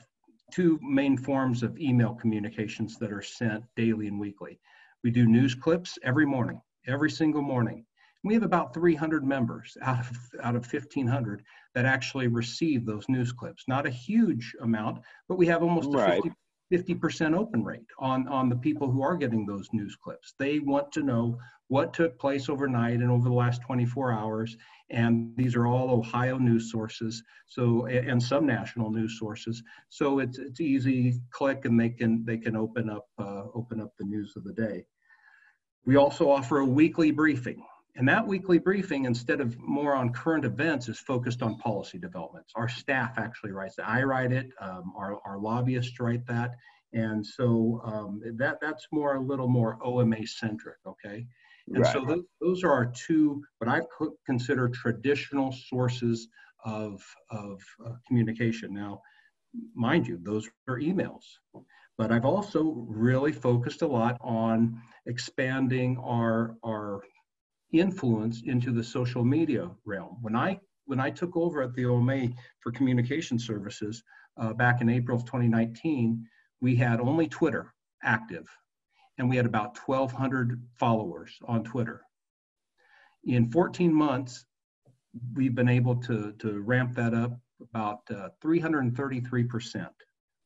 two 0.51 0.79
main 0.81 1.17
forms 1.17 1.63
of 1.63 1.77
email 1.77 2.13
communications 2.13 2.97
that 2.99 3.11
are 3.11 3.21
sent 3.21 3.63
daily 3.75 4.07
and 4.07 4.19
weekly. 4.19 4.59
We 5.03 5.11
do 5.11 5.25
news 5.25 5.55
clips 5.55 5.97
every 6.03 6.25
morning, 6.25 6.61
every 6.87 7.09
single 7.09 7.41
morning. 7.41 7.85
We 8.23 8.33
have 8.33 8.43
about 8.43 8.73
300 8.73 9.23
members 9.23 9.77
out 9.81 9.99
of, 9.99 10.17
out 10.41 10.55
of 10.55 10.71
1,500 10.71 11.43
that 11.75 11.85
actually 11.85 12.27
receive 12.27 12.85
those 12.85 13.07
news 13.07 13.31
clips. 13.31 13.65
Not 13.67 13.85
a 13.85 13.91
huge 13.91 14.55
amount, 14.61 15.03
but 15.29 15.37
we 15.37 15.45
have 15.45 15.61
almost 15.61 15.89
right. 15.91 16.19
a 16.19 16.23
50, 16.23 16.31
percent 16.99 17.35
open 17.35 17.63
rate 17.63 17.85
on, 17.99 18.27
on 18.27 18.49
the 18.49 18.55
people 18.55 18.89
who 18.89 19.01
are 19.01 19.15
getting 19.15 19.45
those 19.45 19.69
news 19.73 19.95
clips. 19.95 20.33
They 20.39 20.59
want 20.59 20.91
to 20.93 21.03
know 21.03 21.37
what 21.67 21.93
took 21.93 22.19
place 22.19 22.49
overnight 22.49 22.99
and 22.99 23.09
over 23.09 23.27
the 23.27 23.35
last 23.35 23.61
24 23.61 24.11
hours 24.11 24.55
and 24.89 25.35
these 25.35 25.55
are 25.55 25.65
all 25.65 25.89
Ohio 25.89 26.37
news 26.37 26.71
sources. 26.71 27.23
So 27.47 27.87
and 27.87 28.21
some 28.21 28.45
national 28.45 28.91
news 28.91 29.17
sources. 29.17 29.63
So 29.89 30.19
it's 30.19 30.37
it's 30.37 30.59
easy 30.59 31.19
click 31.31 31.65
and 31.65 31.79
they 31.79 31.89
can 31.89 32.23
they 32.25 32.37
can 32.37 32.55
open 32.55 32.89
up 32.89 33.07
uh, 33.17 33.43
open 33.53 33.81
up 33.81 33.91
the 33.97 34.05
news 34.05 34.33
of 34.35 34.43
the 34.43 34.53
day. 34.53 34.85
We 35.85 35.95
also 35.95 36.29
offer 36.29 36.59
a 36.59 36.65
weekly 36.65 37.11
briefing. 37.11 37.63
And 37.97 38.07
that 38.09 38.27
weekly 38.27 38.59
briefing, 38.59 39.05
instead 39.05 39.39
of 39.39 39.57
more 39.57 39.95
on 39.95 40.11
current 40.11 40.43
events, 40.43 40.89
is 40.89 40.99
focused 40.99 41.41
on 41.41 41.57
policy 41.59 41.97
developments. 41.97 42.51
Our 42.55 42.67
staff 42.67 43.13
actually 43.17 43.51
writes 43.51 43.77
it. 43.77 43.85
I 43.87 44.03
write 44.03 44.33
it. 44.33 44.49
Um, 44.59 44.93
our, 44.97 45.19
our 45.25 45.39
lobbyists 45.39 45.99
write 45.99 46.25
that. 46.27 46.55
And 46.91 47.25
so 47.25 47.81
um, 47.85 48.21
that 48.37 48.57
that's 48.61 48.87
more 48.91 49.15
a 49.15 49.21
little 49.21 49.47
more 49.47 49.77
OMA 49.81 50.27
centric. 50.27 50.77
Okay. 50.85 51.25
And 51.67 51.83
right. 51.83 51.93
so 51.93 52.03
those, 52.05 52.23
those 52.41 52.63
are 52.63 52.71
our 52.71 52.85
two, 52.85 53.43
what 53.59 53.69
I 53.69 53.81
consider 54.25 54.67
traditional 54.69 55.53
sources 55.53 56.27
of, 56.65 57.01
of 57.31 57.61
uh, 57.85 57.93
communication. 58.07 58.73
Now, 58.73 59.01
mind 59.73 60.05
you, 60.05 60.19
those 60.21 60.49
are 60.67 60.79
emails. 60.79 61.23
But 61.97 62.11
I've 62.11 62.25
also 62.25 62.85
really 62.89 63.31
focused 63.31 63.81
a 63.81 63.87
lot 63.87 64.17
on 64.19 64.81
expanding 65.05 65.97
our, 65.97 66.57
our 66.63 67.01
influence 67.71 68.41
into 68.45 68.71
the 68.71 68.83
social 68.83 69.23
media 69.23 69.69
realm. 69.85 70.17
When 70.21 70.35
I 70.35 70.59
when 70.85 70.99
I 70.99 71.09
took 71.09 71.35
over 71.35 71.63
at 71.63 71.73
the 71.73 71.85
OMA 71.85 72.29
for 72.59 72.71
communication 72.71 73.39
services 73.39 74.03
uh, 74.37 74.53
back 74.53 74.81
in 74.81 74.89
April 74.89 75.17
of 75.17 75.25
2019, 75.25 76.23
we 76.61 76.75
had 76.75 76.99
only 76.99 77.27
Twitter 77.27 77.73
active 78.03 78.47
and 79.17 79.29
we 79.29 79.35
had 79.35 79.45
about 79.45 79.77
1,200 79.85 80.61
followers 80.75 81.37
on 81.47 81.63
Twitter. 81.63 82.01
In 83.23 83.49
14 83.49 83.93
months, 83.93 84.45
we've 85.33 85.55
been 85.55 85.69
able 85.69 85.95
to, 85.95 86.33
to 86.33 86.61
ramp 86.61 86.93
that 86.95 87.13
up 87.13 87.39
about 87.61 88.01
uh, 88.11 88.29
333%. 88.43 89.87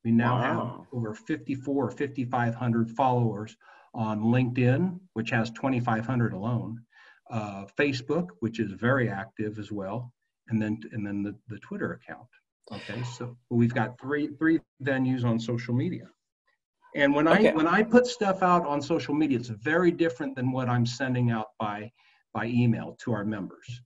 We 0.06 0.12
now 0.12 0.36
wow. 0.36 0.42
have 0.42 0.88
over 0.94 1.14
54 1.14 1.86
or 1.86 1.92
5,500 1.92 2.92
followers 2.92 3.56
on 3.94 4.22
LinkedIn, 4.22 5.00
which 5.14 5.32
has 5.32 5.50
2,500 5.52 6.34
alone, 6.34 6.80
uh, 7.30 7.66
Facebook, 7.78 8.30
which 8.40 8.60
is 8.60 8.72
very 8.72 9.10
active 9.10 9.60
as 9.60 9.72
well, 9.72 10.12
and 10.50 10.62
then 10.62 10.80
and 10.92 11.06
then 11.06 11.24
the, 11.24 11.36
the 11.48 11.60
Twitter 11.60 11.94
account. 11.94 12.28
Okay, 12.72 13.02
so 13.18 13.36
we've 13.50 13.74
got 13.74 14.00
three 14.00 14.30
three 14.38 14.60
venues 14.84 15.24
on 15.24 15.40
social 15.40 15.74
media. 15.74 16.08
And 16.96 17.14
when 17.14 17.28
okay. 17.28 17.50
I 17.50 17.54
when 17.54 17.68
I 17.68 17.84
put 17.84 18.08
stuff 18.08 18.42
out 18.42 18.66
on 18.66 18.82
social 18.82 19.14
media, 19.14 19.38
it's 19.38 19.50
very 19.50 19.92
different 19.92 20.36
than 20.36 20.52
what 20.52 20.70
I'm 20.70 20.86
sending 20.86 21.32
out 21.32 21.48
by 21.60 21.92
by 22.34 22.46
email 22.46 22.98
to 23.02 23.14
our 23.14 23.26
members. 23.26 23.82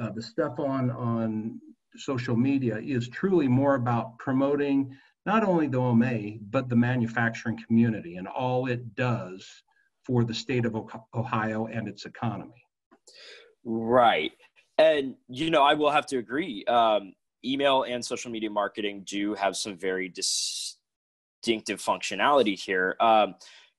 Uh, 0.00 0.10
the 0.10 0.22
stuff 0.22 0.58
on 0.58 0.90
on 0.90 1.60
social 1.96 2.36
media 2.36 2.78
is 2.78 3.08
truly 3.08 3.48
more 3.48 3.74
about 3.74 4.18
promoting 4.18 4.96
not 5.26 5.44
only 5.44 5.66
the 5.66 5.78
OMA 5.78 6.38
but 6.50 6.68
the 6.68 6.76
manufacturing 6.76 7.58
community 7.66 8.16
and 8.16 8.28
all 8.28 8.66
it 8.66 8.94
does 8.94 9.46
for 10.04 10.24
the 10.24 10.34
state 10.34 10.64
of 10.64 10.76
Ohio 11.14 11.66
and 11.66 11.88
its 11.88 12.06
economy. 12.06 12.64
Right, 13.64 14.32
and 14.78 15.14
you 15.28 15.50
know 15.50 15.62
I 15.62 15.74
will 15.74 15.90
have 15.90 16.06
to 16.06 16.18
agree. 16.18 16.64
Um, 16.64 17.12
email 17.44 17.84
and 17.84 18.04
social 18.04 18.30
media 18.30 18.50
marketing 18.50 19.02
do 19.06 19.34
have 19.34 19.56
some 19.56 19.76
very 19.76 20.08
dis- 20.08 20.76
distinctive 21.42 21.80
functionality 21.80 22.58
here. 22.60 22.96
Um, 23.00 23.34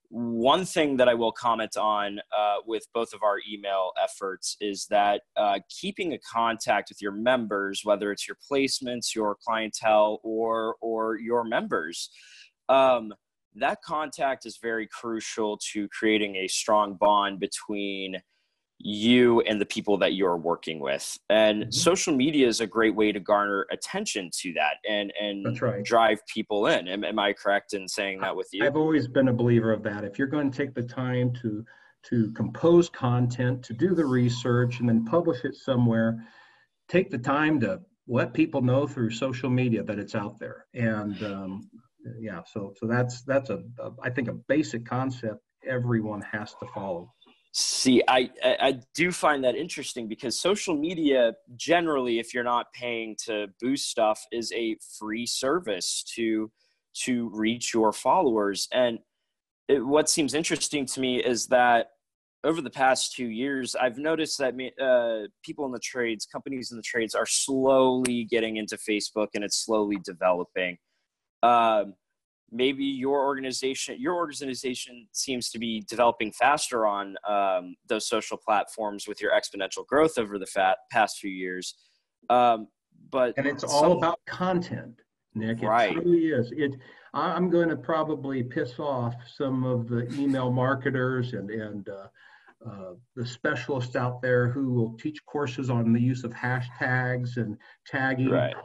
one 0.09 0.65
thing 0.65 0.97
that 0.97 1.07
I 1.07 1.13
will 1.13 1.31
comment 1.31 1.77
on 1.77 2.19
uh, 2.37 2.57
with 2.65 2.85
both 2.93 3.13
of 3.13 3.23
our 3.23 3.37
email 3.49 3.91
efforts 4.03 4.57
is 4.59 4.85
that 4.89 5.21
uh, 5.37 5.59
keeping 5.69 6.13
a 6.13 6.19
contact 6.19 6.89
with 6.89 7.01
your 7.01 7.13
members, 7.13 7.81
whether 7.85 8.11
it's 8.11 8.27
your 8.27 8.35
placements, 8.51 9.15
your 9.15 9.37
clientele, 9.45 10.19
or 10.23 10.75
or 10.81 11.17
your 11.17 11.45
members, 11.45 12.09
um, 12.67 13.13
that 13.55 13.81
contact 13.83 14.45
is 14.45 14.57
very 14.61 14.87
crucial 14.87 15.57
to 15.71 15.87
creating 15.87 16.35
a 16.35 16.47
strong 16.47 16.95
bond 16.95 17.39
between 17.39 18.17
you 18.83 19.41
and 19.41 19.59
the 19.59 19.65
people 19.65 19.97
that 19.97 20.13
you're 20.13 20.37
working 20.37 20.79
with. 20.79 21.17
And 21.29 21.63
mm-hmm. 21.63 21.71
social 21.71 22.15
media 22.15 22.47
is 22.47 22.61
a 22.61 22.67
great 22.67 22.95
way 22.95 23.11
to 23.11 23.19
garner 23.19 23.65
attention 23.71 24.29
to 24.39 24.53
that 24.53 24.75
and 24.87 25.13
and 25.19 25.61
right. 25.61 25.83
drive 25.83 26.19
people 26.27 26.67
in. 26.67 26.87
Am, 26.87 27.03
am, 27.03 27.19
i 27.19 27.33
correct 27.33 27.73
in 27.73 27.87
saying 27.87 28.21
that 28.21 28.35
with 28.35 28.49
you? 28.51 28.65
I've 28.65 28.75
always 28.75 29.07
been 29.07 29.27
a 29.27 29.33
believer 29.33 29.71
of 29.71 29.83
that. 29.83 30.03
If 30.03 30.17
you're 30.17 30.27
going 30.27 30.51
to 30.51 30.57
take 30.57 30.73
the 30.73 30.83
time 30.83 31.33
to 31.41 31.63
to 32.03 32.31
compose 32.31 32.89
content 32.89 33.63
to 33.63 33.73
do 33.73 33.93
the 33.93 34.05
research 34.05 34.79
and 34.79 34.89
then 34.89 35.05
publish 35.05 35.45
it 35.45 35.55
somewhere 35.55 36.25
take 36.89 37.11
the 37.11 37.17
time 37.17 37.59
to 37.59 37.79
let 38.07 38.33
people 38.33 38.61
know 38.61 38.85
through 38.87 39.11
social 39.11 39.49
media 39.49 39.83
that 39.83 39.99
it's 39.99 40.15
out 40.15 40.37
there. 40.39 40.65
And 40.73 41.23
um, 41.23 41.69
yeah 42.19 42.41
so 42.51 42.73
so 42.79 42.87
that's 42.87 43.21
that's 43.23 43.49
a, 43.49 43.61
a 43.79 43.91
i 44.03 44.09
think 44.09 44.27
a 44.27 44.33
basic 44.33 44.85
concept 44.85 45.39
everyone 45.67 46.21
has 46.21 46.53
to 46.55 46.65
follow 46.73 47.13
See, 47.53 48.01
I, 48.07 48.29
I 48.43 48.79
do 48.95 49.11
find 49.11 49.43
that 49.43 49.55
interesting 49.55 50.07
because 50.07 50.39
social 50.39 50.73
media 50.73 51.33
generally, 51.57 52.17
if 52.17 52.33
you're 52.33 52.45
not 52.45 52.71
paying 52.73 53.17
to 53.25 53.47
boost 53.59 53.89
stuff, 53.89 54.23
is 54.31 54.53
a 54.53 54.77
free 54.97 55.25
service 55.25 56.03
to 56.15 56.49
to 57.03 57.29
reach 57.33 57.73
your 57.73 57.91
followers. 57.91 58.67
And 58.71 58.99
it, 59.67 59.85
what 59.85 60.09
seems 60.09 60.33
interesting 60.33 60.85
to 60.87 60.99
me 60.99 61.23
is 61.23 61.47
that 61.47 61.87
over 62.43 62.61
the 62.61 62.69
past 62.69 63.13
two 63.15 63.27
years, 63.27 63.75
I've 63.75 63.97
noticed 63.97 64.37
that 64.39 64.53
uh, 64.81 65.27
people 65.43 65.65
in 65.65 65.71
the 65.71 65.79
trades, 65.79 66.25
companies 66.25 66.71
in 66.71 66.77
the 66.77 66.83
trades, 66.83 67.13
are 67.15 67.25
slowly 67.25 68.23
getting 68.23 68.57
into 68.57 68.77
Facebook, 68.77 69.27
and 69.35 69.43
it's 69.43 69.63
slowly 69.63 69.97
developing. 70.03 70.77
Um, 71.43 71.95
maybe 72.51 72.83
your 72.83 73.25
organization 73.25 73.95
your 73.99 74.15
organization 74.15 75.07
seems 75.11 75.49
to 75.49 75.59
be 75.59 75.83
developing 75.87 76.31
faster 76.31 76.85
on 76.85 77.15
um, 77.27 77.75
those 77.87 78.07
social 78.07 78.37
platforms 78.37 79.07
with 79.07 79.21
your 79.21 79.31
exponential 79.31 79.85
growth 79.87 80.17
over 80.17 80.37
the 80.37 80.45
fat, 80.45 80.77
past 80.91 81.17
few 81.19 81.31
years 81.31 81.75
um, 82.29 82.67
but 83.09 83.33
and 83.37 83.47
it's 83.47 83.63
all 83.63 83.97
about 83.97 84.19
content 84.27 85.01
nick 85.33 85.61
right. 85.61 85.95
it 85.95 86.05
really 86.05 86.27
is 86.27 86.51
it 86.55 86.75
i'm 87.13 87.49
going 87.49 87.69
to 87.69 87.77
probably 87.77 88.43
piss 88.43 88.79
off 88.79 89.15
some 89.37 89.63
of 89.63 89.87
the 89.87 90.07
email 90.19 90.51
marketers 90.51 91.33
and 91.33 91.49
and 91.49 91.89
uh, 91.89 92.07
uh, 92.69 92.93
the 93.15 93.25
specialists 93.25 93.95
out 93.95 94.21
there 94.21 94.49
who 94.49 94.73
will 94.73 94.95
teach 94.97 95.25
courses 95.25 95.69
on 95.69 95.93
the 95.93 95.99
use 95.99 96.23
of 96.23 96.31
hashtags 96.31 97.37
and 97.37 97.57
tagging 97.87 98.29
right. 98.29 98.55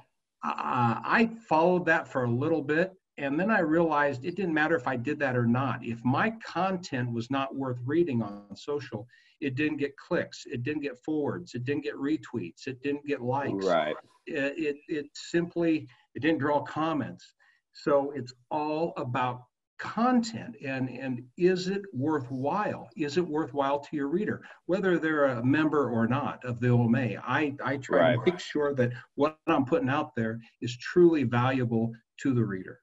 Uh, 0.44 1.00
I 1.02 1.30
followed 1.48 1.86
that 1.86 2.06
for 2.06 2.24
a 2.24 2.30
little 2.30 2.62
bit 2.62 2.92
and 3.18 3.40
then 3.40 3.50
I 3.50 3.60
realized 3.60 4.24
it 4.24 4.36
didn't 4.36 4.54
matter 4.54 4.76
if 4.76 4.86
I 4.86 4.96
did 4.96 5.18
that 5.20 5.36
or 5.36 5.46
not. 5.46 5.84
If 5.84 6.04
my 6.04 6.30
content 6.44 7.12
was 7.12 7.30
not 7.30 7.54
worth 7.54 7.78
reading 7.84 8.22
on 8.22 8.54
social, 8.54 9.06
it 9.40 9.54
didn't 9.54 9.78
get 9.78 9.96
clicks, 9.96 10.44
it 10.46 10.62
didn't 10.62 10.82
get 10.82 10.98
forwards, 11.04 11.54
it 11.54 11.64
didn't 11.64 11.84
get 11.84 11.94
retweets, 11.94 12.66
it 12.66 12.82
didn't 12.82 13.06
get 13.06 13.22
likes. 13.22 13.64
Right. 13.64 13.96
It, 14.26 14.54
it, 14.58 14.76
it 14.88 15.06
simply 15.14 15.88
it 16.14 16.20
didn't 16.20 16.38
draw 16.38 16.62
comments. 16.62 17.34
So 17.72 18.12
it's 18.14 18.32
all 18.50 18.92
about 18.96 19.42
content 19.78 20.56
and 20.64 20.88
and 20.88 21.22
is 21.36 21.68
it 21.68 21.82
worthwhile 21.92 22.88
is 22.96 23.18
it 23.18 23.26
worthwhile 23.26 23.78
to 23.78 23.94
your 23.94 24.08
reader 24.08 24.42
whether 24.64 24.98
they're 24.98 25.26
a 25.26 25.44
member 25.44 25.90
or 25.90 26.06
not 26.06 26.42
of 26.46 26.58
the 26.60 26.68
oma 26.68 27.14
i 27.26 27.54
i 27.62 27.76
try 27.76 27.98
right. 27.98 28.24
to 28.24 28.32
make 28.32 28.40
sure 28.40 28.72
that 28.74 28.90
what 29.16 29.36
i'm 29.48 29.66
putting 29.66 29.90
out 29.90 30.16
there 30.16 30.40
is 30.62 30.74
truly 30.78 31.24
valuable 31.24 31.92
to 32.18 32.32
the 32.32 32.42
reader 32.42 32.80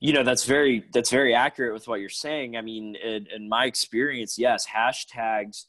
you 0.00 0.12
know 0.12 0.22
that's 0.22 0.44
very 0.44 0.84
that's 0.92 1.10
very 1.10 1.34
accurate 1.34 1.72
with 1.72 1.88
what 1.88 2.00
you're 2.00 2.08
saying. 2.08 2.56
I 2.56 2.62
mean 2.62 2.96
in, 2.96 3.26
in, 3.34 3.48
my 3.48 3.66
experience 3.66 4.38
yes 4.38 4.66
hashtags 4.66 5.64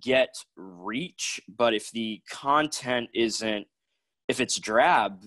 get 0.00 0.34
reach 0.56 1.40
but 1.56 1.74
if 1.74 1.90
the 1.92 2.20
content 2.30 3.08
isn't 3.14 3.66
if 4.28 4.40
it's 4.40 4.58
drab 4.58 5.22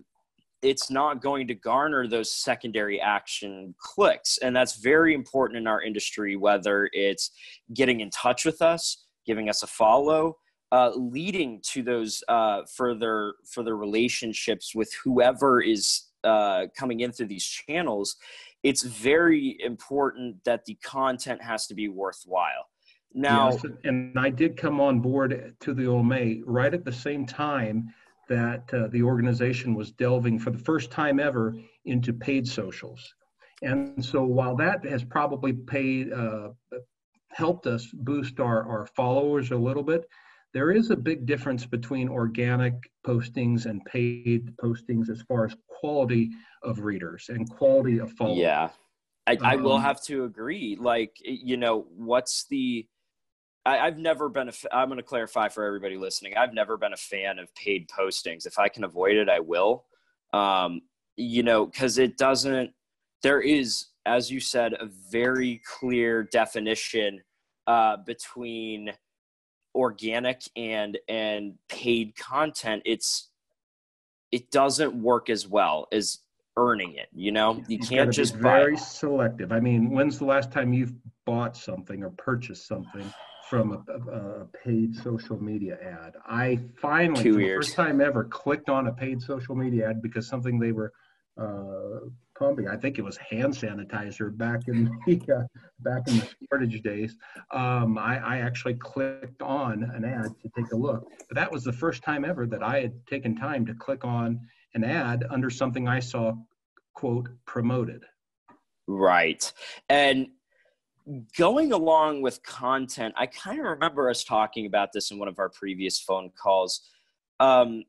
it's 0.62 0.92
not 0.92 1.22
going 1.22 1.48
to 1.48 1.56
garner 1.56 2.08
those 2.08 2.32
secondary 2.32 3.02
action 3.02 3.74
clicks. 3.80 4.38
And 4.44 4.56
that's 4.56 4.76
very 4.76 5.16
important 5.16 5.58
in 5.58 5.66
our 5.66 5.82
industry 5.82 6.36
whether 6.36 6.90
it's 6.94 7.32
getting 7.74 8.02
in 8.02 8.12
touch 8.12 8.46
with 8.46 8.62
us 8.62 9.06
giving 9.26 9.50
us 9.50 9.64
a 9.64 9.68
follow 9.68 10.38
uh, 10.72 10.92
leading 10.96 11.60
to 11.62 11.84
those 11.84 12.24
uh, 12.30 12.62
further 12.76 13.34
further 13.46 13.76
relationships 13.76 14.74
with 14.74 14.94
whoever 15.04 15.62
is 15.62 16.04
uh, 16.24 16.68
coming 16.78 17.02
in 17.02 17.12
through 17.12 17.28
these 17.28 17.46
channels, 17.46 18.16
it's 18.64 18.84
very 18.84 19.58
important 19.60 20.44
that 20.44 20.66
the 20.66 20.76
content 20.76 21.42
has 21.42 21.68
to 21.68 21.74
be 21.74 21.88
worthwhile. 21.88 22.68
Now, 23.14 23.52
yes, 23.52 23.66
and 23.84 24.18
I 24.18 24.30
did 24.30 24.56
come 24.56 24.80
on 24.80 25.00
board 25.00 25.56
to 25.60 25.74
the 25.74 25.88
OMA 25.88 26.36
right 26.46 26.74
at 26.74 26.86
the 26.86 26.94
same 26.94 27.26
time 27.26 27.94
that 28.30 28.74
uh, 28.74 28.88
the 28.88 29.04
organization 29.04 29.76
was 29.76 29.92
delving 29.92 30.40
for 30.40 30.52
the 30.52 30.58
first 30.58 30.92
time 30.92 31.20
ever 31.20 31.56
into 31.86 32.14
paid 32.14 32.48
socials. 32.48 33.14
And 33.62 34.04
so 34.04 34.24
while 34.24 34.56
that 34.56 34.86
has 34.86 35.04
probably 35.04 35.52
paid, 35.52 36.14
uh, 36.14 36.50
helped 37.32 37.68
us 37.68 37.88
boost 37.94 38.40
our, 38.40 38.64
our 38.64 38.86
followers 38.86 39.52
a 39.52 39.58
little 39.58 39.84
bit, 39.84 40.08
there 40.54 40.72
is 40.72 40.90
a 40.92 40.96
big 40.96 41.26
difference 41.26 41.66
between 41.66 42.10
organic 42.10 42.74
postings 43.06 43.66
and 43.66 43.84
paid 43.86 44.54
postings 44.58 45.10
as 45.10 45.22
far 45.24 45.46
as 45.46 45.56
quality 45.82 46.32
of 46.64 46.80
readers 46.80 47.30
and 47.30 47.50
quality 47.50 48.00
of 48.00 48.12
followers. 48.14 48.38
Yeah. 48.38 48.70
I, 49.28 49.38
I 49.42 49.56
will 49.56 49.74
um, 49.74 49.82
have 49.82 50.02
to 50.04 50.24
agree. 50.24 50.78
Like, 50.80 51.18
you 51.24 51.58
know, 51.58 51.88
what's 51.96 52.46
the, 52.46 52.88
I, 53.66 53.78
have 53.78 53.98
never 53.98 54.30
been 54.30 54.50
a, 54.50 54.54
I'm 54.72 54.88
going 54.88 54.98
to 54.98 55.04
clarify 55.04 55.50
for 55.50 55.66
everybody 55.66 55.98
listening. 55.98 56.36
I've 56.38 56.54
never 56.54 56.78
been 56.78 56.94
a 56.94 56.98
fan 56.98 57.38
of 57.38 57.54
paid 57.56 57.88
postings. 57.90 58.46
If 58.46 58.58
I 58.58 58.70
can 58.70 58.84
avoid 58.84 59.18
it, 59.18 59.30
I 59.30 59.40
will. 59.40 59.86
Um, 60.34 60.82
you 61.18 61.44
know, 61.44 61.68
cause 61.68 61.98
it 61.98 62.18
doesn't, 62.18 62.72
there 63.22 63.42
is, 63.42 63.88
as 64.06 64.32
you 64.32 64.40
said, 64.40 64.74
a 64.74 64.88
very 65.12 65.62
clear 65.66 66.24
definition 66.24 67.22
uh, 67.68 67.98
between 67.98 68.92
organic 69.76 70.42
and 70.56 70.98
and 71.08 71.54
paid 71.70 72.16
content 72.16 72.82
it's 72.86 73.31
it 74.32 74.52
doesn't 74.52 74.94
work 74.94 75.30
as 75.30 75.48
well 75.48 75.88
as 75.92 76.20
earning 76.58 76.96
it 76.96 77.08
you 77.14 77.32
know 77.32 77.56
you, 77.68 77.78
you 77.78 77.80
can't 77.80 78.12
just 78.12 78.36
very 78.36 78.76
buy. 78.76 78.82
selective 78.82 79.52
i 79.52 79.60
mean 79.60 79.90
when's 79.90 80.20
the 80.20 80.26
last 80.26 80.52
time 80.52 80.74
you've 80.74 80.94
bought 81.26 81.56
something 81.56 82.04
or 82.04 82.10
purchased 82.12 82.68
something 82.68 83.12
from 83.50 83.72
a, 83.72 83.92
a, 83.92 84.42
a 84.42 84.46
paid 84.64 84.94
social 84.96 85.42
media 85.42 85.78
ad 85.82 86.14
i 86.28 86.60
finally 86.82 87.24
Two 87.24 87.34
for 87.36 87.40
years. 87.40 87.68
the 87.68 87.70
first 87.70 87.76
time 87.76 88.02
ever 88.02 88.26
clicked 88.26 88.70
on 88.70 88.88
a 88.88 88.92
paid 88.92 89.22
social 89.22 89.56
media 89.56 89.90
ad 89.90 90.02
because 90.02 90.28
something 90.28 90.60
they 90.60 90.74
were 90.74 90.92
uh, 91.40 92.08
I 92.42 92.76
think 92.76 92.98
it 92.98 93.04
was 93.04 93.18
hand 93.18 93.54
sanitizer 93.54 94.36
back 94.36 94.68
in 94.68 94.86
the 95.06 95.22
uh, 95.36 95.44
back 95.82 96.08
in 96.08 96.18
the 96.18 96.28
shortage 96.50 96.82
days. 96.82 97.16
Um, 97.52 97.98
I, 98.00 98.18
I, 98.18 98.38
actually 98.40 98.74
clicked 98.76 99.44
on 99.44 99.84
an 99.84 100.04
ad 100.06 100.32
to 100.42 100.50
take 100.56 100.72
a 100.72 100.76
look, 100.76 101.08
but 101.28 101.36
that 101.36 101.52
was 101.52 101.64
the 101.64 101.74
first 101.74 102.02
time 102.02 102.26
ever 102.26 102.48
that 102.48 102.64
I 102.64 102.82
had 102.82 102.94
taken 103.06 103.36
time 103.36 103.64
to 103.68 103.76
click 103.76 104.04
on 104.04 104.40
an 104.74 104.84
ad 104.84 105.24
under 105.30 105.52
something 105.52 105.88
I 105.88 106.00
saw 106.00 106.34
quote 106.96 107.30
promoted. 107.46 108.06
Right, 108.88 109.52
and 109.88 110.28
going 111.38 111.74
along 111.74 112.24
with 112.24 112.42
content, 112.42 113.14
I 113.18 113.28
kind 113.28 113.60
of 113.60 113.66
remember 113.66 114.10
us 114.10 114.24
talking 114.24 114.66
about 114.66 114.94
this 114.94 115.12
in 115.12 115.20
one 115.20 115.28
of 115.28 115.38
our 115.38 115.50
previous 115.50 116.00
phone 116.00 116.32
calls. 116.42 116.82
Um, 117.40 117.84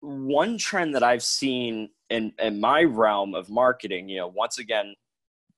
one 0.00 0.56
trend 0.56 0.94
that 0.94 1.02
I've 1.02 1.22
seen 1.22 1.90
in, 2.10 2.32
in 2.38 2.60
my 2.60 2.82
realm 2.82 3.34
of 3.34 3.50
marketing, 3.50 4.08
you 4.08 4.18
know, 4.18 4.28
once 4.28 4.58
again, 4.58 4.94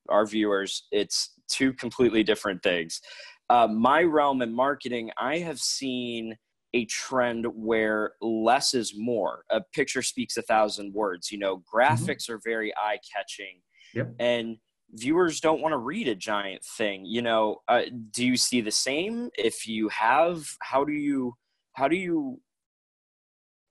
our 0.09 0.25
viewers, 0.25 0.87
it's 0.91 1.33
two 1.47 1.73
completely 1.73 2.23
different 2.23 2.63
things. 2.63 3.01
Uh, 3.49 3.67
my 3.67 4.01
realm 4.03 4.41
in 4.41 4.53
marketing, 4.53 5.11
I 5.17 5.39
have 5.39 5.59
seen 5.59 6.37
a 6.73 6.85
trend 6.85 7.45
where 7.53 8.13
less 8.21 8.73
is 8.73 8.93
more. 8.95 9.43
A 9.49 9.61
picture 9.73 10.01
speaks 10.01 10.37
a 10.37 10.41
thousand 10.41 10.93
words. 10.93 11.31
You 11.31 11.39
know, 11.39 11.57
mm-hmm. 11.57 11.77
graphics 11.77 12.23
mm-hmm. 12.23 12.33
are 12.33 12.41
very 12.43 12.73
eye 12.77 12.99
catching. 13.13 13.59
Yep. 13.93 14.15
And 14.19 14.57
viewers 14.91 15.41
don't 15.41 15.61
want 15.61 15.73
to 15.73 15.77
read 15.77 16.07
a 16.07 16.15
giant 16.15 16.63
thing. 16.63 17.05
You 17.05 17.21
know, 17.21 17.57
uh, 17.67 17.83
do 18.11 18.25
you 18.25 18.37
see 18.37 18.61
the 18.61 18.71
same? 18.71 19.29
If 19.37 19.67
you 19.67 19.89
have, 19.89 20.45
how 20.61 20.85
do 20.85 20.93
you, 20.93 21.35
how 21.73 21.87
do 21.87 21.97
you 21.97 22.39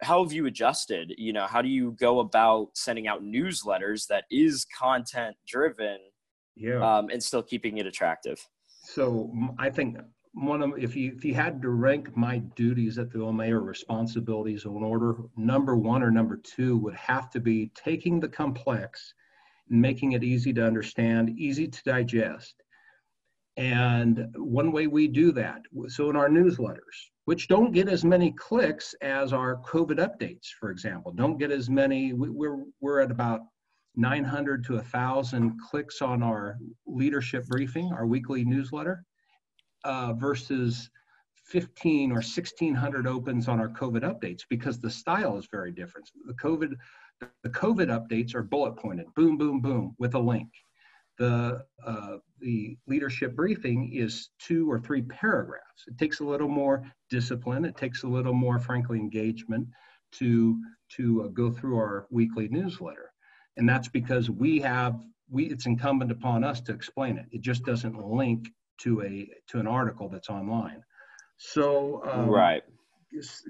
how 0.02 0.22
have 0.22 0.32
you 0.32 0.46
adjusted? 0.46 1.14
You 1.18 1.32
know 1.32 1.46
how 1.46 1.62
do 1.62 1.68
you 1.68 1.92
go 1.92 2.20
about 2.20 2.68
sending 2.74 3.06
out 3.06 3.22
newsletters 3.22 4.06
that 4.08 4.24
is 4.30 4.66
content 4.78 5.36
driven 5.46 5.98
yeah. 6.56 6.98
um, 6.98 7.08
and 7.10 7.22
still 7.22 7.42
keeping 7.42 7.78
it 7.78 7.86
attractive? 7.86 8.38
So 8.82 9.30
i 9.58 9.68
think 9.68 9.98
one 10.32 10.62
of 10.62 10.78
if 10.78 10.94
you 10.94 11.12
if 11.16 11.24
you 11.24 11.34
had 11.34 11.60
to 11.62 11.70
rank 11.70 12.16
my 12.16 12.38
duties 12.38 12.98
at 12.98 13.10
the 13.10 13.22
OMA 13.22 13.52
or 13.52 13.60
responsibilities 13.60 14.64
in 14.64 14.82
order, 14.82 15.16
number 15.36 15.76
one 15.76 16.02
or 16.02 16.10
number 16.10 16.36
two 16.36 16.76
would 16.78 16.94
have 16.94 17.30
to 17.30 17.40
be 17.40 17.72
taking 17.74 18.20
the 18.20 18.28
complex 18.28 19.14
and 19.70 19.80
making 19.80 20.12
it 20.12 20.22
easy 20.22 20.52
to 20.52 20.64
understand, 20.64 21.30
easy 21.30 21.66
to 21.66 21.82
digest. 21.84 22.62
And 23.56 24.28
one 24.36 24.72
way 24.72 24.86
we 24.86 25.08
do 25.08 25.32
that, 25.32 25.62
so 25.88 26.08
in 26.08 26.16
our 26.16 26.28
newsletters, 26.28 27.09
which 27.24 27.48
don't 27.48 27.72
get 27.72 27.88
as 27.88 28.04
many 28.04 28.32
clicks 28.32 28.94
as 29.02 29.32
our 29.32 29.56
COVID 29.62 29.98
updates, 29.98 30.48
for 30.58 30.70
example. 30.70 31.12
Don't 31.12 31.38
get 31.38 31.50
as 31.50 31.68
many, 31.68 32.12
we're, 32.12 32.64
we're 32.80 33.00
at 33.00 33.10
about 33.10 33.40
900 33.96 34.64
to 34.64 34.74
1,000 34.74 35.58
clicks 35.60 36.00
on 36.02 36.22
our 36.22 36.56
leadership 36.86 37.46
briefing, 37.46 37.92
our 37.92 38.06
weekly 38.06 38.44
newsletter, 38.44 39.04
uh, 39.84 40.12
versus 40.14 40.90
15 41.46 42.12
or 42.12 42.16
1,600 42.16 43.06
opens 43.06 43.48
on 43.48 43.58
our 43.58 43.68
COVID 43.68 44.02
updates 44.02 44.42
because 44.48 44.78
the 44.78 44.90
style 44.90 45.36
is 45.36 45.48
very 45.50 45.72
different. 45.72 46.08
The 46.26 46.34
COVID, 46.34 46.74
the 47.42 47.50
COVID 47.50 47.88
updates 47.88 48.34
are 48.34 48.42
bullet 48.42 48.76
pointed, 48.76 49.06
boom, 49.14 49.36
boom, 49.36 49.60
boom, 49.60 49.94
with 49.98 50.14
a 50.14 50.18
link. 50.18 50.48
The, 51.18 51.64
uh, 51.84 52.16
the 52.40 52.76
leadership 52.86 53.34
briefing 53.36 53.92
is 53.92 54.30
two 54.38 54.70
or 54.70 54.78
three 54.78 55.02
paragraphs. 55.02 55.84
It 55.86 55.98
takes 55.98 56.20
a 56.20 56.24
little 56.24 56.48
more 56.48 56.84
discipline. 57.08 57.64
It 57.64 57.76
takes 57.76 58.02
a 58.02 58.08
little 58.08 58.32
more, 58.32 58.58
frankly, 58.58 58.98
engagement 58.98 59.68
to 60.12 60.58
to 60.96 61.24
uh, 61.24 61.28
go 61.28 61.50
through 61.50 61.76
our 61.76 62.06
weekly 62.10 62.48
newsletter, 62.48 63.12
and 63.56 63.68
that's 63.68 63.88
because 63.88 64.30
we 64.30 64.60
have 64.60 65.00
we 65.30 65.46
it's 65.46 65.66
incumbent 65.66 66.10
upon 66.10 66.44
us 66.44 66.60
to 66.62 66.72
explain 66.72 67.16
it. 67.18 67.26
It 67.30 67.42
just 67.42 67.64
doesn't 67.64 67.96
link 67.96 68.48
to 68.82 69.02
a 69.02 69.28
to 69.48 69.58
an 69.58 69.66
article 69.66 70.08
that's 70.08 70.28
online. 70.28 70.82
So 71.36 72.02
um, 72.10 72.28
right. 72.28 72.62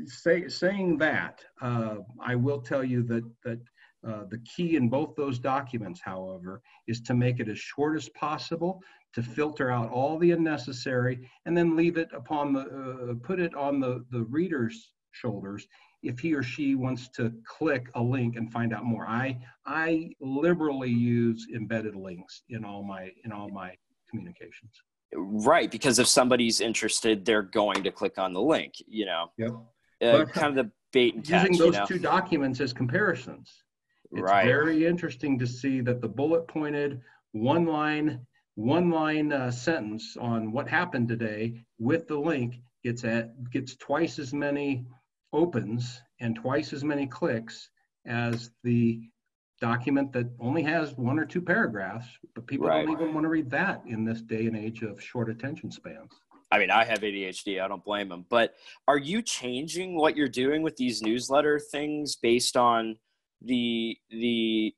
Say, 0.07 0.49
saying 0.49 0.97
that, 0.99 1.45
uh, 1.61 1.97
I 2.19 2.35
will 2.35 2.63
tell 2.63 2.83
you 2.83 3.03
that 3.05 3.25
that 3.45 3.61
uh, 4.07 4.25
the 4.31 4.39
key 4.39 4.77
in 4.77 4.89
both 4.89 5.15
those 5.15 5.39
documents, 5.39 6.01
however, 6.03 6.63
is 6.87 7.01
to 7.03 7.15
make 7.15 7.39
it 7.39 7.49
as 7.49 7.59
short 7.59 7.97
as 7.97 8.09
possible, 8.11 8.83
to 9.13 9.23
filter 9.23 9.71
out 9.71 9.91
all 9.91 10.19
the 10.19 10.31
unnecessary, 10.31 11.29
and 11.45 11.57
then 11.57 11.77
leave 11.77 11.99
it 11.99 12.09
upon 12.15 12.53
the, 12.53 12.61
uh, 12.61 13.15
put 13.23 13.39
it 13.41 13.55
on 13.55 13.79
the, 13.79 14.05
the 14.11 14.23
reader's 14.25 14.93
shoulders 15.13 15.67
if 16.03 16.19
he 16.19 16.33
or 16.33 16.43
she 16.43 16.75
wants 16.75 17.09
to 17.09 17.31
click 17.47 17.91
a 17.95 18.03
link 18.03 18.37
and 18.37 18.51
find 18.51 18.73
out 18.73 18.85
more. 18.85 19.07
I, 19.07 19.39
I 19.67 20.13
liberally 20.21 20.89
use 20.89 21.47
embedded 21.55 21.95
links 21.95 22.43
in 22.49 22.65
all 22.65 22.83
my, 22.83 23.11
in 23.25 23.33
all 23.33 23.51
my 23.51 23.75
communications. 24.09 24.73
Right, 25.13 25.71
because 25.71 25.99
if 25.99 26.07
somebody's 26.07 26.63
interested, 26.63 27.27
they're 27.27 27.43
going 27.43 27.83
to 27.83 27.91
click 27.91 28.17
on 28.17 28.33
the 28.33 28.41
link, 28.41 28.75
you 28.87 29.05
know. 29.05 29.31
Yep. 29.37 29.51
Uh, 30.03 30.25
kind 30.25 30.57
of 30.59 30.65
the 30.65 30.71
bait 30.93 31.15
and 31.17 31.25
catch. 31.25 31.49
Using 31.49 31.59
those 31.59 31.75
you 31.75 31.81
know? 31.81 31.87
two 31.87 31.99
documents 31.99 32.61
as 32.61 32.73
comparisons 32.73 33.53
it's 34.13 34.23
right. 34.23 34.45
very 34.45 34.87
interesting 34.87 35.39
to 35.39 35.47
see 35.47 35.81
that 35.83 36.01
the 36.01 36.09
bullet 36.09 36.47
pointed 36.49 37.01
one 37.33 37.67
line 37.67 38.27
one 38.57 38.91
line 38.91 39.33
uh, 39.33 39.51
sentence 39.51 40.17
on 40.21 40.53
what 40.53 40.69
happened 40.69 41.09
today 41.09 41.55
with 41.79 42.07
the 42.09 42.19
link 42.19 42.61
gets 42.85 43.05
at 43.05 43.33
gets 43.51 43.77
twice 43.77 44.19
as 44.19 44.35
many 44.35 44.85
opens 45.33 46.03
and 46.21 46.35
twice 46.35 46.73
as 46.73 46.83
many 46.83 47.07
clicks 47.07 47.71
as 48.07 48.51
the 48.65 49.01
document 49.61 50.13
that 50.13 50.27
only 50.41 50.63
has 50.63 50.97
one 50.97 51.19
or 51.19 51.25
two 51.25 51.41
paragraphs 51.41 52.07
but 52.35 52.47
people 52.47 52.67
right. 52.67 52.85
don't 52.85 52.93
even 52.93 53.15
want 53.15 53.25
to 53.25 53.29
read 53.29 53.51
that 53.51 53.83
in 53.87 54.05
this 54.05 54.23
day 54.23 54.47
and 54.47 54.57
age 54.57 54.83
of 54.83 55.01
short 55.03 55.31
attention 55.31 55.71
spans 55.71 56.13
I 56.53 56.59
mean, 56.59 56.71
I 56.73 56.85
have 56.85 56.99
ADHD. 56.99 57.63
I 57.63 57.69
don't 57.69 57.85
blame 57.85 58.09
them. 58.09 58.27
But 58.29 58.55
are 58.89 58.99
you 58.99 59.23
changing 59.23 59.97
what 59.97 60.17
you're 60.17 60.29
doing 60.29 60.63
with 60.63 60.77
these 60.77 61.01
newsletter 61.01 61.61
things 61.61 62.17
based 62.17 62.57
on 62.57 62.97
the 63.43 63.97
the 64.11 64.75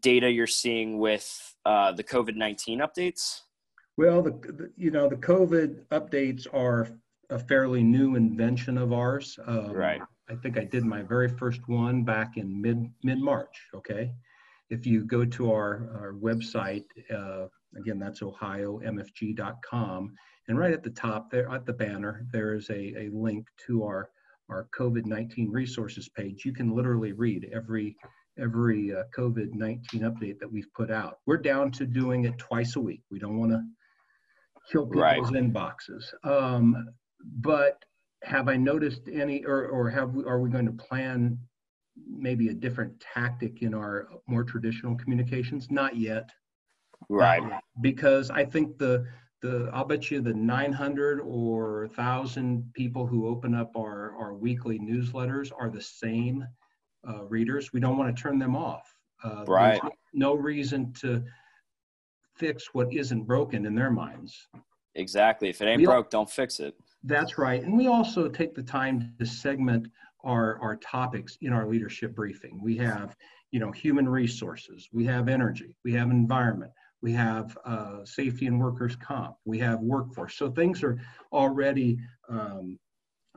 data 0.00 0.30
you're 0.30 0.46
seeing 0.46 0.98
with 0.98 1.54
uh, 1.64 1.92
the 1.92 2.04
COVID 2.04 2.36
nineteen 2.36 2.80
updates? 2.80 3.40
Well, 3.96 4.22
the, 4.22 4.30
the, 4.30 4.70
you 4.76 4.90
know 4.90 5.08
the 5.08 5.16
COVID 5.16 5.86
updates 5.92 6.46
are 6.52 6.88
a 7.30 7.38
fairly 7.38 7.82
new 7.82 8.16
invention 8.16 8.76
of 8.78 8.92
ours. 8.92 9.38
Um, 9.46 9.72
right. 9.72 10.02
I 10.28 10.34
think 10.36 10.58
I 10.58 10.64
did 10.64 10.84
my 10.84 11.02
very 11.02 11.28
first 11.28 11.68
one 11.68 12.02
back 12.02 12.36
in 12.36 12.60
mid 12.60 12.90
mid 13.02 13.18
March. 13.18 13.68
Okay. 13.74 14.12
If 14.70 14.86
you 14.86 15.04
go 15.04 15.26
to 15.26 15.52
our, 15.52 15.90
our 15.94 16.14
website, 16.14 16.86
uh, 17.14 17.48
again, 17.78 17.98
that's 17.98 18.20
ohiomfg.com, 18.20 20.14
and 20.48 20.58
right 20.58 20.72
at 20.72 20.82
the 20.82 20.90
top 20.90 21.30
there, 21.30 21.50
at 21.50 21.66
the 21.66 21.74
banner, 21.74 22.26
there 22.32 22.54
is 22.54 22.70
a, 22.70 22.94
a 22.96 23.10
link 23.12 23.46
to 23.66 23.84
our 23.84 24.08
our 24.48 24.68
COVID-19 24.78 25.48
resources 25.50 26.08
page, 26.08 26.44
you 26.44 26.52
can 26.52 26.74
literally 26.74 27.12
read 27.12 27.50
every 27.52 27.96
every 28.38 28.92
uh, 28.92 29.04
COVID-19 29.16 30.00
update 30.00 30.40
that 30.40 30.50
we've 30.50 30.72
put 30.74 30.90
out. 30.90 31.18
We're 31.24 31.36
down 31.36 31.70
to 31.72 31.86
doing 31.86 32.24
it 32.24 32.36
twice 32.36 32.74
a 32.74 32.80
week. 32.80 33.02
We 33.10 33.20
don't 33.20 33.38
want 33.38 33.52
to 33.52 33.62
kill 34.70 34.86
people's 34.86 35.30
right. 35.30 35.44
inboxes. 35.44 36.02
Um, 36.24 36.88
but 37.22 37.84
have 38.24 38.48
I 38.48 38.56
noticed 38.56 39.02
any, 39.12 39.44
or, 39.44 39.66
or 39.68 39.88
have 39.90 40.14
we, 40.14 40.24
are 40.24 40.40
we 40.40 40.50
going 40.50 40.66
to 40.66 40.72
plan 40.72 41.38
maybe 42.08 42.48
a 42.48 42.54
different 42.54 42.98
tactic 42.98 43.62
in 43.62 43.72
our 43.72 44.08
more 44.26 44.42
traditional 44.42 44.96
communications? 44.96 45.70
Not 45.70 45.96
yet. 45.96 46.28
Right. 47.08 47.42
because 47.82 48.30
I 48.30 48.44
think 48.44 48.78
the 48.78 49.04
the 49.44 49.68
I'll 49.74 49.84
bet 49.84 50.10
you 50.10 50.22
the 50.22 50.32
900 50.32 51.20
or 51.20 51.80
1,000 51.80 52.72
people 52.72 53.06
who 53.06 53.28
open 53.28 53.54
up 53.54 53.76
our, 53.76 54.16
our 54.18 54.32
weekly 54.32 54.78
newsletters 54.78 55.52
are 55.56 55.68
the 55.68 55.82
same 55.82 56.46
uh, 57.06 57.24
readers. 57.24 57.70
We 57.72 57.78
don't 57.78 57.98
want 57.98 58.14
to 58.16 58.20
turn 58.20 58.38
them 58.38 58.56
off. 58.56 58.94
Uh, 59.22 59.44
right. 59.46 59.80
No 60.14 60.34
reason 60.34 60.94
to 60.94 61.22
fix 62.34 62.72
what 62.72 62.92
isn't 62.92 63.24
broken 63.24 63.66
in 63.66 63.74
their 63.74 63.90
minds. 63.90 64.48
Exactly. 64.94 65.50
If 65.50 65.60
it 65.60 65.66
ain't 65.66 65.80
we 65.80 65.84
broke, 65.86 66.08
don't 66.08 66.30
fix 66.30 66.58
it. 66.58 66.74
That's 67.02 67.36
right. 67.36 67.62
And 67.62 67.76
we 67.76 67.86
also 67.86 68.28
take 68.28 68.54
the 68.54 68.62
time 68.62 69.12
to 69.18 69.26
segment 69.26 69.88
our, 70.24 70.58
our 70.60 70.76
topics 70.76 71.36
in 71.42 71.52
our 71.52 71.66
leadership 71.66 72.14
briefing. 72.14 72.58
We 72.62 72.78
have, 72.78 73.14
you 73.50 73.60
know, 73.60 73.72
human 73.72 74.08
resources, 74.08 74.88
we 74.90 75.04
have 75.04 75.28
energy, 75.28 75.76
we 75.84 75.92
have 75.92 76.10
environment, 76.10 76.72
we 77.04 77.12
have 77.12 77.58
uh, 77.66 78.02
safety 78.02 78.46
and 78.46 78.58
workers 78.58 78.96
comp, 78.96 79.36
we 79.44 79.58
have 79.58 79.80
workforce. 79.80 80.36
So 80.36 80.50
things 80.50 80.82
are 80.82 80.98
already 81.34 81.98
um, 82.30 82.78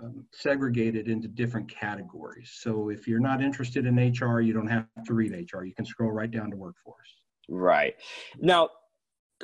um, 0.01 0.25
segregated 0.31 1.09
into 1.09 1.27
different 1.27 1.67
categories. 1.69 2.49
So 2.61 2.87
if 2.87 3.09
you're 3.09 3.19
not 3.19 3.43
interested 3.43 3.85
in 3.85 3.95
HR, 3.97 4.39
you 4.39 4.53
don't 4.53 4.69
have 4.69 4.85
to 5.05 5.13
read 5.13 5.33
HR. 5.33 5.65
You 5.65 5.73
can 5.73 5.83
scroll 5.83 6.11
right 6.11 6.31
down 6.31 6.49
to 6.51 6.55
workforce. 6.55 7.09
Right. 7.49 7.95
Now, 8.39 8.69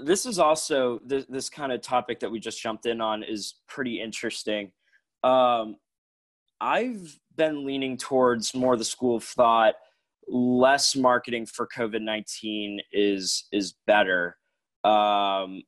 this 0.01 0.25
is 0.25 0.39
also 0.39 1.01
this, 1.05 1.25
this 1.27 1.49
kind 1.49 1.73
of 1.73 1.81
topic 1.81 2.21
that 2.21 2.31
we 2.31 2.39
just 2.39 2.61
jumped 2.61 2.85
in 2.85 3.01
on 3.01 3.23
is 3.23 3.55
pretty 3.67 3.99
interesting. 3.99 4.71
Um, 5.21 5.75
I've 6.61 7.19
been 7.35 7.65
leaning 7.65 7.97
towards 7.97 8.55
more 8.55 8.77
the 8.77 8.85
school 8.85 9.17
of 9.17 9.25
thought 9.25 9.75
less 10.27 10.95
marketing 10.95 11.45
for 11.45 11.67
COVID 11.67 12.01
nineteen 12.01 12.79
is 12.91 13.47
is 13.51 13.75
better. 13.85 14.37
Um, 14.83 15.63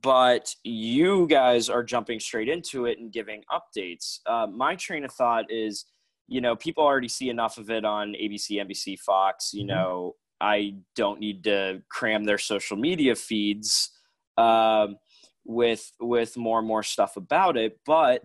but 0.00 0.54
you 0.62 1.26
guys 1.26 1.68
are 1.68 1.82
jumping 1.82 2.20
straight 2.20 2.48
into 2.48 2.86
it 2.86 2.98
and 2.98 3.12
giving 3.12 3.42
updates. 3.50 4.20
Uh, 4.26 4.46
my 4.46 4.76
train 4.76 5.04
of 5.04 5.12
thought 5.12 5.50
is, 5.50 5.86
you 6.28 6.40
know, 6.40 6.54
people 6.54 6.84
already 6.84 7.08
see 7.08 7.30
enough 7.30 7.58
of 7.58 7.68
it 7.68 7.84
on 7.84 8.12
ABC, 8.12 8.64
NBC, 8.64 8.98
Fox. 9.00 9.52
You 9.52 9.62
mm-hmm. 9.62 9.68
know, 9.68 10.14
I 10.40 10.76
don't 10.94 11.18
need 11.18 11.44
to 11.44 11.82
cram 11.88 12.24
their 12.24 12.38
social 12.38 12.76
media 12.76 13.16
feeds 13.16 13.90
um, 14.38 14.96
with 15.44 15.90
with 16.00 16.36
more 16.36 16.60
and 16.60 16.68
more 16.68 16.84
stuff 16.84 17.16
about 17.16 17.56
it. 17.56 17.78
But 17.84 18.22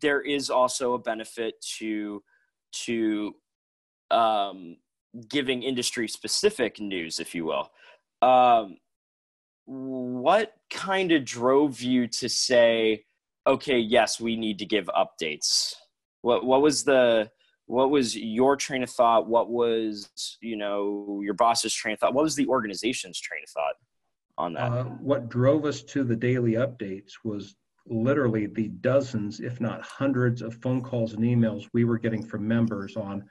there 0.00 0.20
is 0.20 0.50
also 0.50 0.94
a 0.94 0.98
benefit 0.98 1.54
to 1.78 2.22
to 2.84 3.34
um, 4.12 4.76
giving 5.28 5.62
industry 5.62 6.08
specific 6.08 6.80
news, 6.80 7.18
if 7.18 7.34
you 7.34 7.44
will. 7.44 7.70
Um, 8.20 8.76
what 9.64 10.54
kind 10.70 11.12
of 11.12 11.24
drove 11.24 11.80
you 11.80 12.06
to 12.08 12.28
say, 12.28 13.04
okay, 13.46 13.78
yes, 13.78 14.20
we 14.20 14.36
need 14.36 14.58
to 14.58 14.66
give 14.66 14.88
updates? 14.96 15.74
What 16.22 16.44
what 16.44 16.62
was 16.62 16.84
the 16.84 17.30
what 17.66 17.90
was 17.90 18.16
your 18.16 18.56
train 18.56 18.82
of 18.82 18.90
thought? 18.90 19.28
What 19.28 19.50
was 19.50 20.10
you 20.40 20.56
know 20.56 21.20
your 21.24 21.34
boss's 21.34 21.74
train 21.74 21.94
of 21.94 22.00
thought? 22.00 22.14
What 22.14 22.24
was 22.24 22.36
the 22.36 22.46
organization's 22.46 23.20
train 23.20 23.40
of 23.44 23.50
thought 23.50 23.74
on 24.38 24.52
that? 24.54 24.72
Uh, 24.72 24.84
what 24.84 25.28
drove 25.28 25.64
us 25.64 25.82
to 25.82 26.04
the 26.04 26.16
daily 26.16 26.52
updates 26.52 27.12
was 27.24 27.56
literally 27.86 28.46
the 28.46 28.68
dozens, 28.68 29.40
if 29.40 29.60
not 29.60 29.82
hundreds, 29.82 30.42
of 30.42 30.54
phone 30.62 30.80
calls 30.80 31.14
and 31.14 31.24
emails 31.24 31.68
we 31.72 31.84
were 31.84 31.98
getting 31.98 32.24
from 32.24 32.46
members 32.46 32.96
on 32.96 33.24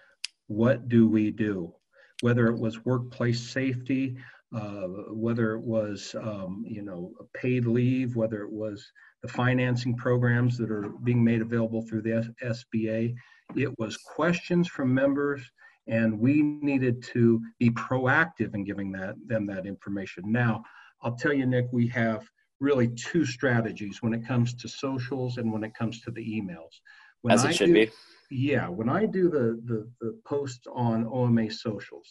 what 0.52 0.90
do 0.90 1.08
we 1.08 1.32
do? 1.32 1.74
Whether 2.22 2.48
it 2.48 2.60
was 2.60 2.86
workplace 2.86 3.40
safety, 3.40 4.18
uh, 4.54 4.88
whether 5.10 5.54
it 5.54 5.62
was 5.62 6.14
um, 6.22 6.66
you 6.68 6.82
know 6.82 7.14
paid 7.34 7.66
leave, 7.66 8.16
whether 8.18 8.44
it 8.44 8.52
was 8.52 8.86
the 9.22 9.30
financing 9.30 9.96
programs 9.96 10.58
that 10.58 10.70
are 10.70 10.90
being 11.04 11.24
made 11.24 11.42
available 11.42 11.84
through 11.84 12.02
the 12.02 12.34
SBA, 12.44 13.16
it 13.56 13.80
was 13.80 13.96
questions 13.96 14.68
from 14.68 14.94
members, 14.94 15.42
and 15.88 16.20
we 16.20 16.42
needed 16.42 17.02
to 17.14 17.42
be 17.60 17.70
proactive 17.70 18.54
in 18.54 18.66
giving 18.66 18.92
that 18.92 19.16
them 19.26 19.46
that 19.48 19.66
information. 19.66 20.24
Now, 20.28 20.64
I'll 21.02 21.16
tell 21.16 21.34
you, 21.34 21.46
Nick, 21.46 21.68
we 21.72 21.88
have 21.88 22.28
really 22.60 22.90
two 22.90 23.26
strategies 23.26 24.04
when 24.04 24.14
it 24.14 24.28
comes 24.28 24.54
to 24.56 24.68
socials 24.68 25.38
and 25.38 25.52
when 25.52 25.64
it 25.64 25.74
comes 25.74 26.02
to 26.02 26.12
the 26.12 26.22
emails. 26.22 26.82
When 27.22 27.34
As 27.34 27.46
it 27.46 27.50
I 27.50 27.52
should 27.52 27.68
do, 27.68 27.74
be 27.74 27.92
yeah, 28.32 28.68
when 28.70 28.90
I 28.90 29.06
do 29.06 29.30
the, 29.30 29.62
the, 29.66 29.90
the 30.00 30.20
posts 30.26 30.66
on 30.74 31.06
OMA 31.06 31.52
socials, 31.52 32.08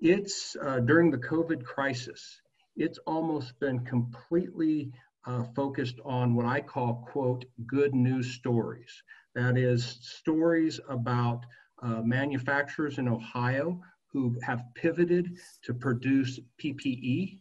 it's 0.00 0.56
uh, 0.62 0.80
during 0.80 1.10
the 1.10 1.18
COVID 1.18 1.64
crisis, 1.64 2.40
it's 2.76 2.98
almost 3.06 3.58
been 3.60 3.84
completely 3.84 4.92
uh, 5.26 5.44
focused 5.54 5.96
on 6.04 6.34
what 6.34 6.46
I 6.46 6.60
call, 6.60 7.06
quote, 7.10 7.44
good 7.66 7.94
news 7.94 8.32
stories. 8.32 8.90
That 9.34 9.56
is, 9.56 9.98
stories 10.00 10.80
about 10.88 11.44
uh, 11.82 12.02
manufacturers 12.02 12.98
in 12.98 13.08
Ohio 13.08 13.80
who 14.12 14.36
have 14.42 14.62
pivoted 14.74 15.36
to 15.64 15.74
produce 15.74 16.40
PPE 16.62 17.38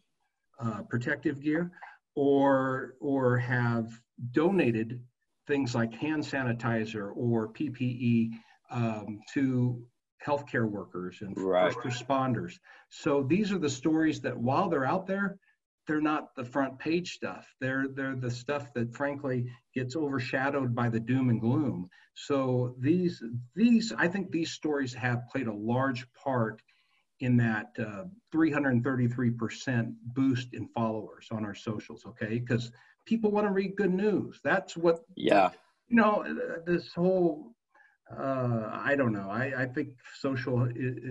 uh, 0.59 0.81
protective 0.89 1.41
gear 1.41 1.71
or 2.15 2.95
or 2.99 3.37
have 3.37 3.89
donated 4.31 4.99
things 5.47 5.73
like 5.73 5.93
hand 5.93 6.23
sanitizer 6.23 7.11
or 7.15 7.49
PPE 7.49 8.31
um, 8.69 9.19
to 9.33 9.81
healthcare 10.25 10.69
workers 10.69 11.19
and 11.21 11.37
right. 11.37 11.73
first 11.73 11.79
responders. 11.79 12.53
So 12.89 13.23
these 13.23 13.51
are 13.51 13.59
the 13.59 13.69
stories 13.69 14.21
that 14.21 14.37
while 14.37 14.69
they're 14.69 14.85
out 14.85 15.07
there, 15.07 15.37
they're 15.87 16.01
not 16.01 16.35
the 16.35 16.43
front 16.43 16.77
page 16.79 17.13
stuff. 17.13 17.47
They're 17.61 17.85
they're 17.87 18.15
the 18.15 18.29
stuff 18.29 18.73
that 18.73 18.93
frankly 18.93 19.45
gets 19.73 19.95
overshadowed 19.95 20.75
by 20.75 20.89
the 20.89 20.99
doom 20.99 21.29
and 21.29 21.39
gloom. 21.39 21.89
So 22.13 22.75
these 22.79 23.23
these 23.55 23.93
I 23.97 24.09
think 24.09 24.31
these 24.31 24.51
stories 24.51 24.93
have 24.93 25.27
played 25.31 25.47
a 25.47 25.53
large 25.53 26.05
part 26.13 26.61
in 27.19 27.37
that 27.37 27.67
uh, 27.79 28.03
333% 28.33 29.95
boost 30.13 30.53
in 30.53 30.67
followers 30.67 31.27
on 31.31 31.45
our 31.45 31.55
socials. 31.55 32.03
Okay, 32.05 32.39
because 32.39 32.71
people 33.07 33.31
want 33.31 33.47
to 33.47 33.53
read 33.53 33.75
good 33.75 33.93
news. 33.93 34.39
That's 34.43 34.77
what. 34.77 34.99
Yeah. 35.15 35.49
You 35.89 35.95
know 35.95 36.61
this 36.65 36.93
whole. 36.93 37.53
Uh, 38.11 38.69
I 38.71 38.95
don't 38.95 39.13
know. 39.13 39.29
I, 39.29 39.63
I 39.63 39.65
think 39.65 39.89
social 40.19 40.59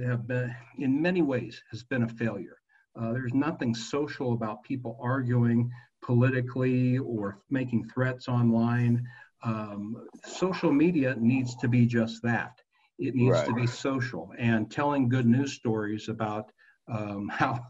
have 0.04 0.26
been 0.26 0.54
in 0.78 1.02
many 1.02 1.22
ways 1.22 1.62
has 1.70 1.82
been 1.82 2.04
a 2.04 2.08
failure 2.08 2.58
uh, 2.98 3.12
there's 3.12 3.34
nothing 3.34 3.74
social 3.74 4.32
about 4.32 4.62
people 4.62 4.98
arguing 5.00 5.70
politically 6.02 6.98
or 6.98 7.38
making 7.50 7.88
threats 7.92 8.28
online. 8.28 9.06
Um, 9.42 10.06
social 10.24 10.72
media 10.72 11.14
needs 11.18 11.54
to 11.56 11.68
be 11.68 11.86
just 11.86 12.22
that. 12.22 12.52
It 12.98 13.14
needs 13.14 13.32
right. 13.32 13.46
to 13.46 13.54
be 13.54 13.66
social 13.66 14.32
and 14.38 14.70
telling 14.70 15.08
good 15.08 15.26
news 15.26 15.52
stories 15.52 16.08
about 16.08 16.50
um, 16.88 17.28
how 17.32 17.60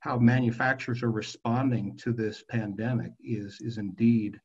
how 0.00 0.18
manufacturers 0.18 1.02
are 1.02 1.10
responding 1.10 1.96
to 1.98 2.12
this 2.12 2.44
pandemic 2.48 3.12
is 3.22 3.58
is 3.60 3.78
indeed, 3.78 4.38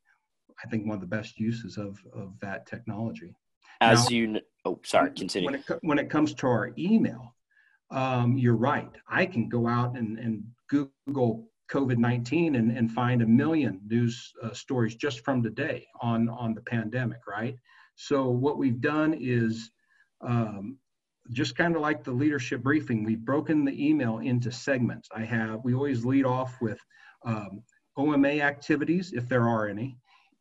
I 0.64 0.68
think, 0.68 0.86
one 0.86 0.94
of 0.94 1.00
the 1.00 1.06
best 1.06 1.38
uses 1.38 1.78
of 1.78 1.98
of 2.14 2.38
that 2.40 2.66
technology. 2.66 3.34
As 3.80 4.04
now, 4.04 4.16
you, 4.16 4.40
oh, 4.64 4.80
sorry, 4.84 5.10
continue. 5.10 5.46
When 5.46 5.54
it, 5.56 5.64
when 5.82 5.98
it 5.98 6.08
comes 6.08 6.34
to 6.34 6.46
our 6.46 6.72
email, 6.78 7.34
um, 7.90 8.38
you're 8.38 8.56
right. 8.56 8.90
I 9.08 9.26
can 9.26 9.48
go 9.48 9.66
out 9.66 9.96
and, 9.96 10.18
and 10.18 10.44
Google 10.68 11.48
COVID 11.70 11.98
19 11.98 12.54
and, 12.54 12.76
and 12.76 12.90
find 12.90 13.22
a 13.22 13.26
million 13.26 13.80
news 13.86 14.32
uh, 14.42 14.52
stories 14.52 14.94
just 14.94 15.24
from 15.24 15.42
today 15.42 15.86
on, 16.00 16.28
on 16.28 16.54
the 16.54 16.60
pandemic, 16.62 17.26
right? 17.26 17.56
So, 17.96 18.28
what 18.28 18.58
we've 18.58 18.80
done 18.80 19.16
is 19.18 19.70
um, 20.20 20.78
just 21.30 21.56
kind 21.56 21.76
of 21.76 21.82
like 21.82 22.04
the 22.04 22.12
leadership 22.12 22.62
briefing, 22.62 23.04
we've 23.04 23.24
broken 23.24 23.64
the 23.64 23.88
email 23.88 24.18
into 24.18 24.50
segments. 24.50 25.08
I 25.14 25.24
have, 25.24 25.60
we 25.64 25.74
always 25.74 26.04
lead 26.04 26.24
off 26.24 26.60
with 26.60 26.80
um, 27.24 27.62
OMA 27.96 28.40
activities, 28.40 29.12
if 29.12 29.28
there 29.28 29.48
are 29.48 29.68
any. 29.68 29.96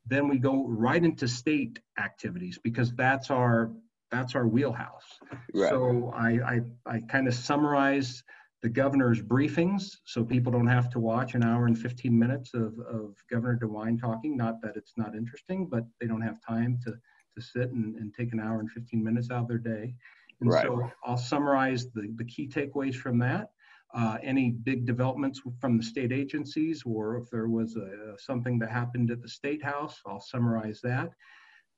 Then 0.08 0.28
we 0.28 0.40
go 0.40 0.66
right 0.68 1.04
into 1.04 1.28
state 1.28 1.80
activities 2.00 2.58
because 2.64 2.92
that's 2.94 3.30
our 3.30 3.72
that's 4.12 4.36
our 4.36 4.48
wheelhouse. 4.48 5.20
Right. 5.54 5.70
So 5.70 6.12
I, 6.14 6.30
I, 6.30 6.62
I 6.86 7.00
kind 7.08 7.28
of 7.30 7.34
summarize 7.34 8.24
the 8.62 8.70
governor's 8.70 9.22
briefings 9.22 9.96
so 10.06 10.24
people 10.24 10.52
don't 10.52 10.68
have 10.68 10.90
to 10.92 11.00
watch 11.00 11.34
an 11.34 11.44
hour 11.44 11.66
and 11.66 11.78
15 11.78 12.18
minutes 12.18 12.54
of, 12.54 12.78
of 12.80 13.16
Governor 13.30 13.58
DeWine 13.62 14.00
talking. 14.00 14.38
Not 14.38 14.62
that 14.62 14.76
it's 14.76 14.94
not 14.98 15.16
interesting, 15.16 15.66
but 15.66 15.86
they 16.00 16.08
don't 16.08 16.22
have 16.22 16.38
time 16.48 16.78
to, 16.84 16.92
to 16.92 17.42
sit 17.42 17.72
and, 17.72 17.96
and 17.96 18.14
take 18.14 18.34
an 18.34 18.40
hour 18.40 18.60
and 18.60 18.70
15 18.70 19.04
minutes 19.04 19.32
out 19.32 19.44
of 19.44 19.48
their 19.48 19.58
day. 19.58 19.96
And 20.42 20.50
right. 20.50 20.66
so 20.66 20.90
I'll 21.06 21.18
summarize 21.18 21.88
the, 21.92 22.12
the 22.16 22.26
key 22.26 22.48
takeaways 22.48 22.96
from 22.96 23.20
that. 23.20 23.52
Uh, 23.94 24.18
any 24.24 24.52
big 24.52 24.86
developments 24.86 25.42
from 25.60 25.78
the 25.78 25.84
state 25.84 26.12
agencies, 26.12 26.82
or 26.86 27.18
if 27.18 27.30
there 27.30 27.50
was 27.50 27.76
a, 27.76 28.18
something 28.18 28.58
that 28.60 28.72
happened 28.72 29.12
at 29.12 29.22
the 29.22 29.28
state 29.28 29.64
house, 29.64 30.00
I'll 30.06 30.22
summarize 30.22 30.80
that. 30.82 31.10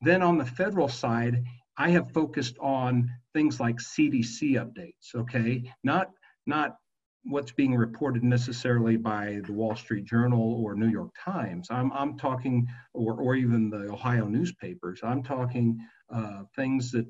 Then 0.01 0.21
on 0.21 0.37
the 0.37 0.45
federal 0.45 0.87
side, 0.87 1.43
I 1.77 1.89
have 1.89 2.11
focused 2.11 2.55
on 2.59 3.09
things 3.33 3.59
like 3.59 3.77
CDC 3.77 4.53
updates, 4.53 5.15
okay? 5.15 5.63
Not, 5.83 6.11
not 6.45 6.77
what's 7.23 7.51
being 7.51 7.73
reported 7.73 8.23
necessarily 8.23 8.95
by 8.95 9.41
the 9.45 9.53
Wall 9.53 9.75
Street 9.75 10.05
Journal 10.05 10.61
or 10.63 10.75
New 10.75 10.89
York 10.89 11.11
Times. 11.19 11.67
I'm, 11.71 11.91
I'm 11.93 12.17
talking, 12.17 12.67
or, 12.93 13.15
or 13.15 13.35
even 13.35 13.69
the 13.69 13.91
Ohio 13.91 14.27
newspapers, 14.27 14.99
I'm 15.03 15.23
talking 15.23 15.79
uh, 16.13 16.43
things 16.55 16.91
that 16.91 17.07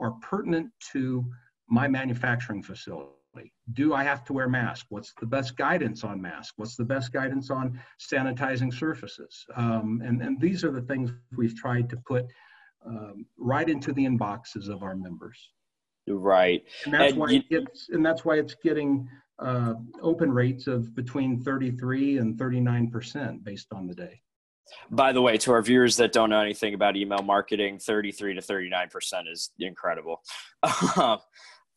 are 0.00 0.12
pertinent 0.22 0.70
to 0.92 1.24
my 1.68 1.88
manufacturing 1.88 2.62
facility. 2.62 3.12
Do 3.74 3.94
I 3.94 4.02
have 4.02 4.24
to 4.24 4.32
wear 4.32 4.48
masks? 4.48 4.86
What's 4.88 5.12
the 5.20 5.26
best 5.26 5.56
guidance 5.56 6.02
on 6.02 6.20
masks? 6.20 6.54
What's 6.56 6.76
the 6.76 6.84
best 6.84 7.12
guidance 7.12 7.50
on 7.50 7.78
sanitizing 8.00 8.72
surfaces? 8.72 9.44
Um, 9.54 10.02
and, 10.04 10.20
and 10.22 10.40
these 10.40 10.64
are 10.64 10.72
the 10.72 10.82
things 10.82 11.12
we've 11.36 11.54
tried 11.54 11.88
to 11.90 11.96
put 11.98 12.26
um, 12.84 13.26
right 13.36 13.68
into 13.68 13.92
the 13.92 14.04
inboxes 14.04 14.68
of 14.68 14.82
our 14.82 14.96
members. 14.96 15.50
Right. 16.08 16.64
And 16.84 16.94
that's 16.94 17.12
and 17.12 17.20
why 17.20 17.30
you, 17.30 17.42
it's 17.50 17.90
and 17.90 18.04
that's 18.04 18.24
why 18.24 18.36
it's 18.36 18.54
getting 18.54 19.08
uh, 19.38 19.74
open 20.02 20.32
rates 20.32 20.66
of 20.66 20.94
between 20.94 21.42
33 21.42 22.18
and 22.18 22.38
39 22.38 22.90
percent 22.90 23.44
based 23.44 23.68
on 23.72 23.86
the 23.86 23.94
day. 23.94 24.20
By 24.90 25.12
the 25.12 25.22
way, 25.22 25.36
to 25.38 25.52
our 25.52 25.62
viewers 25.62 25.96
that 25.96 26.12
don't 26.12 26.30
know 26.30 26.40
anything 26.40 26.74
about 26.74 26.96
email 26.96 27.22
marketing, 27.22 27.78
33 27.78 28.34
to 28.34 28.42
39 28.42 28.88
percent 28.88 29.28
is 29.28 29.50
incredible. 29.58 30.22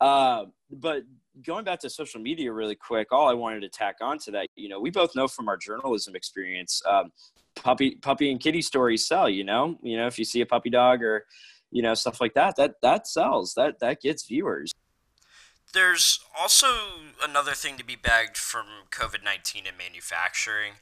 uh, 0.01 0.45
but 0.71 1.03
going 1.45 1.63
back 1.63 1.79
to 1.79 1.89
social 1.89 2.21
media 2.21 2.51
really 2.51 2.75
quick, 2.75 3.11
all 3.11 3.29
I 3.29 3.33
wanted 3.33 3.61
to 3.61 3.69
tack 3.69 3.97
on 4.01 4.17
to 4.19 4.31
that, 4.31 4.47
you 4.55 4.69
know, 4.69 4.79
we 4.79 4.89
both 4.89 5.15
know 5.15 5.27
from 5.27 5.47
our 5.47 5.57
journalism 5.57 6.15
experience, 6.15 6.81
um, 6.87 7.11
puppy 7.55 7.95
puppy 7.95 8.31
and 8.31 8.39
kitty 8.39 8.61
stories 8.61 9.05
sell 9.05 9.29
you 9.29 9.43
know? 9.43 9.77
You 9.81 9.97
know 9.97 10.07
if 10.07 10.17
you 10.17 10.25
see 10.25 10.41
a 10.41 10.45
puppy 10.45 10.69
dog 10.69 11.03
or 11.03 11.25
you 11.71 11.81
know 11.81 11.93
stuff 11.93 12.21
like 12.21 12.33
that 12.33 12.55
that 12.57 12.75
that 12.81 13.07
sells 13.07 13.53
that 13.55 13.79
that 13.79 14.01
gets 14.01 14.25
viewers. 14.25 14.71
There's 15.73 16.19
also 16.37 16.67
another 17.23 17.53
thing 17.53 17.77
to 17.77 17.85
be 17.85 17.95
bagged 17.95 18.37
from 18.37 18.65
covid-19 18.91 19.67
in 19.67 19.77
manufacturing 19.77 20.73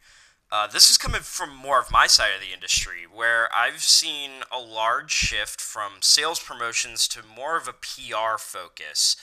uh, 0.52 0.68
this 0.68 0.90
is 0.90 0.98
coming 0.98 1.22
from 1.22 1.56
more 1.56 1.80
of 1.80 1.92
my 1.92 2.08
side 2.08 2.32
of 2.36 2.42
the 2.42 2.54
industry 2.54 3.06
where 3.12 3.48
i've 3.56 3.82
seen 3.82 4.32
a 4.52 4.60
large 4.60 5.12
shift 5.12 5.62
from 5.62 5.94
sales 6.02 6.40
promotions 6.40 7.08
to 7.08 7.22
more 7.24 7.58
of 7.58 7.68
a 7.68 7.74
pr 7.74 8.38
focus 8.38 9.16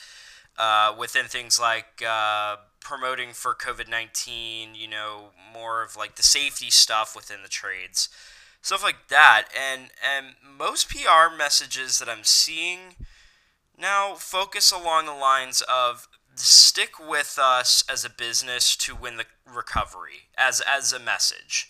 uh, 0.59 0.95
within 0.99 1.27
things 1.27 1.61
like 1.61 2.03
uh, 2.07 2.57
promoting 2.81 3.33
for 3.33 3.55
COVID 3.55 3.89
19, 3.89 4.75
you 4.75 4.89
know, 4.89 5.31
more 5.53 5.83
of 5.83 5.97
like 5.97 6.17
the 6.17 6.23
safety 6.23 6.71
stuff 6.71 7.15
within 7.15 7.43
the 7.43 7.49
trades, 7.49 8.09
stuff 8.62 8.83
like 8.83 9.09
that. 9.09 9.49
And, 9.55 9.91
and 10.03 10.37
most 10.57 10.89
PR 10.89 11.35
messages 11.37 11.99
that 11.99 12.09
I'm 12.09 12.25
seeing 12.25 12.95
now 13.79 14.15
focus 14.15 14.73
along 14.73 15.07
the 15.07 15.12
lines 15.12 15.62
of 15.69 16.09
stick 16.44 16.99
with 16.99 17.38
us 17.42 17.85
as 17.90 18.05
a 18.05 18.11
business 18.11 18.77
to 18.77 18.94
win 18.94 19.16
the 19.16 19.25
recovery 19.51 20.29
as, 20.37 20.61
as 20.61 20.92
a 20.92 20.99
message. 20.99 21.68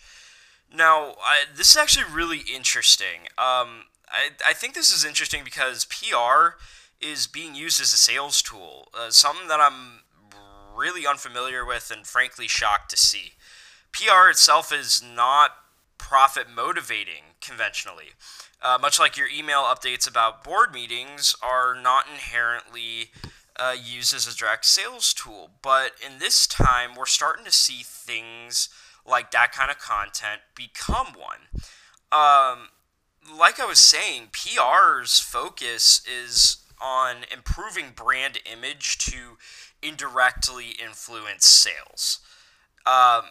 Now, 0.73 1.15
I, 1.21 1.45
this 1.55 1.71
is 1.71 1.77
actually 1.77 2.05
really 2.11 2.39
interesting. 2.53 3.27
Um, 3.37 3.85
I, 4.09 4.31
I 4.45 4.53
think 4.53 4.73
this 4.73 4.91
is 4.91 5.05
interesting 5.05 5.43
because 5.43 5.85
PR 5.85 6.57
is 6.99 7.27
being 7.27 7.55
used 7.55 7.81
as 7.81 7.93
a 7.93 7.97
sales 7.97 8.41
tool, 8.41 8.89
uh, 8.93 9.09
something 9.09 9.47
that 9.47 9.59
I'm 9.59 10.01
really 10.75 11.07
unfamiliar 11.07 11.65
with 11.65 11.91
and 11.91 12.05
frankly 12.05 12.47
shocked 12.47 12.89
to 12.91 12.97
see. 12.97 13.33
PR 13.91 14.29
itself 14.29 14.71
is 14.71 15.01
not 15.01 15.51
profit 15.97 16.47
motivating 16.53 17.23
conventionally. 17.41 18.11
Uh, 18.61 18.77
much 18.79 18.99
like 18.99 19.17
your 19.17 19.27
email 19.27 19.63
updates 19.63 20.07
about 20.09 20.43
board 20.43 20.73
meetings 20.73 21.35
are 21.41 21.75
not 21.75 22.05
inherently 22.11 23.11
uh, 23.59 23.75
used 23.81 24.13
as 24.13 24.27
a 24.27 24.35
direct 24.35 24.65
sales 24.65 25.13
tool. 25.13 25.49
But 25.61 25.91
in 26.05 26.19
this 26.19 26.47
time, 26.47 26.91
we're 26.95 27.05
starting 27.05 27.45
to 27.45 27.51
see 27.51 27.81
things 27.83 28.69
like 29.05 29.31
that 29.31 29.51
kind 29.51 29.71
of 29.71 29.79
content 29.79 30.41
become 30.55 31.07
one. 31.07 31.63
Um, 32.11 32.69
like 33.37 33.59
I 33.59 33.65
was 33.65 33.79
saying, 33.79 34.29
PR's 34.31 35.19
focus 35.19 36.01
is 36.07 36.57
on 36.81 37.17
improving 37.31 37.87
brand 37.95 38.39
image 38.51 38.97
to 38.99 39.37
indirectly 39.81 40.75
influence 40.83 41.45
sales. 41.45 42.19
Um, 42.85 43.23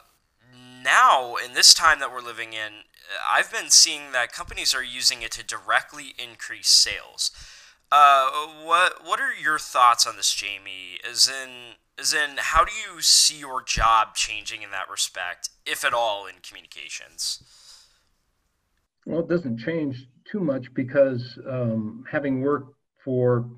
now, 0.83 1.37
in 1.37 1.55
this 1.55 1.75
time 1.75 1.99
that 2.01 2.13
we're 2.13 2.21
living 2.21 2.53
in, 2.53 2.85
I've 3.29 3.53
been 3.53 3.71
seeing 3.71 4.13
that 4.13 4.33
companies 4.33 4.75
are 4.75 4.83
using 4.83 5.23
it 5.23 5.33
to 5.33 5.45
directly 5.45 6.15
increase 6.19 6.69
sales. 6.69 7.31
Uh, 7.99 8.29
what 8.65 9.07
what 9.07 9.21
are 9.21 9.33
your 9.33 9.59
thoughts 9.59 10.07
on 10.07 10.17
this, 10.17 10.35
Jamie? 10.35 10.99
As 11.09 11.29
in, 11.29 11.77
as 11.99 12.13
in, 12.13 12.37
how 12.37 12.63
do 12.63 12.73
you 12.73 13.01
see 13.01 13.39
your 13.39 13.63
job 13.63 14.15
changing 14.15 14.61
in 14.61 14.71
that 14.71 14.91
respect, 14.91 15.49
if 15.65 15.83
at 15.83 15.95
all, 15.95 16.27
in 16.27 16.35
communications? 16.47 17.43
Well, 19.07 19.21
it 19.21 19.29
doesn't 19.29 19.59
change 19.59 20.09
too 20.31 20.41
much 20.41 20.75
because 20.75 21.39
um, 21.49 22.05
having 22.11 22.43
worked 22.43 22.75
for 23.03 23.49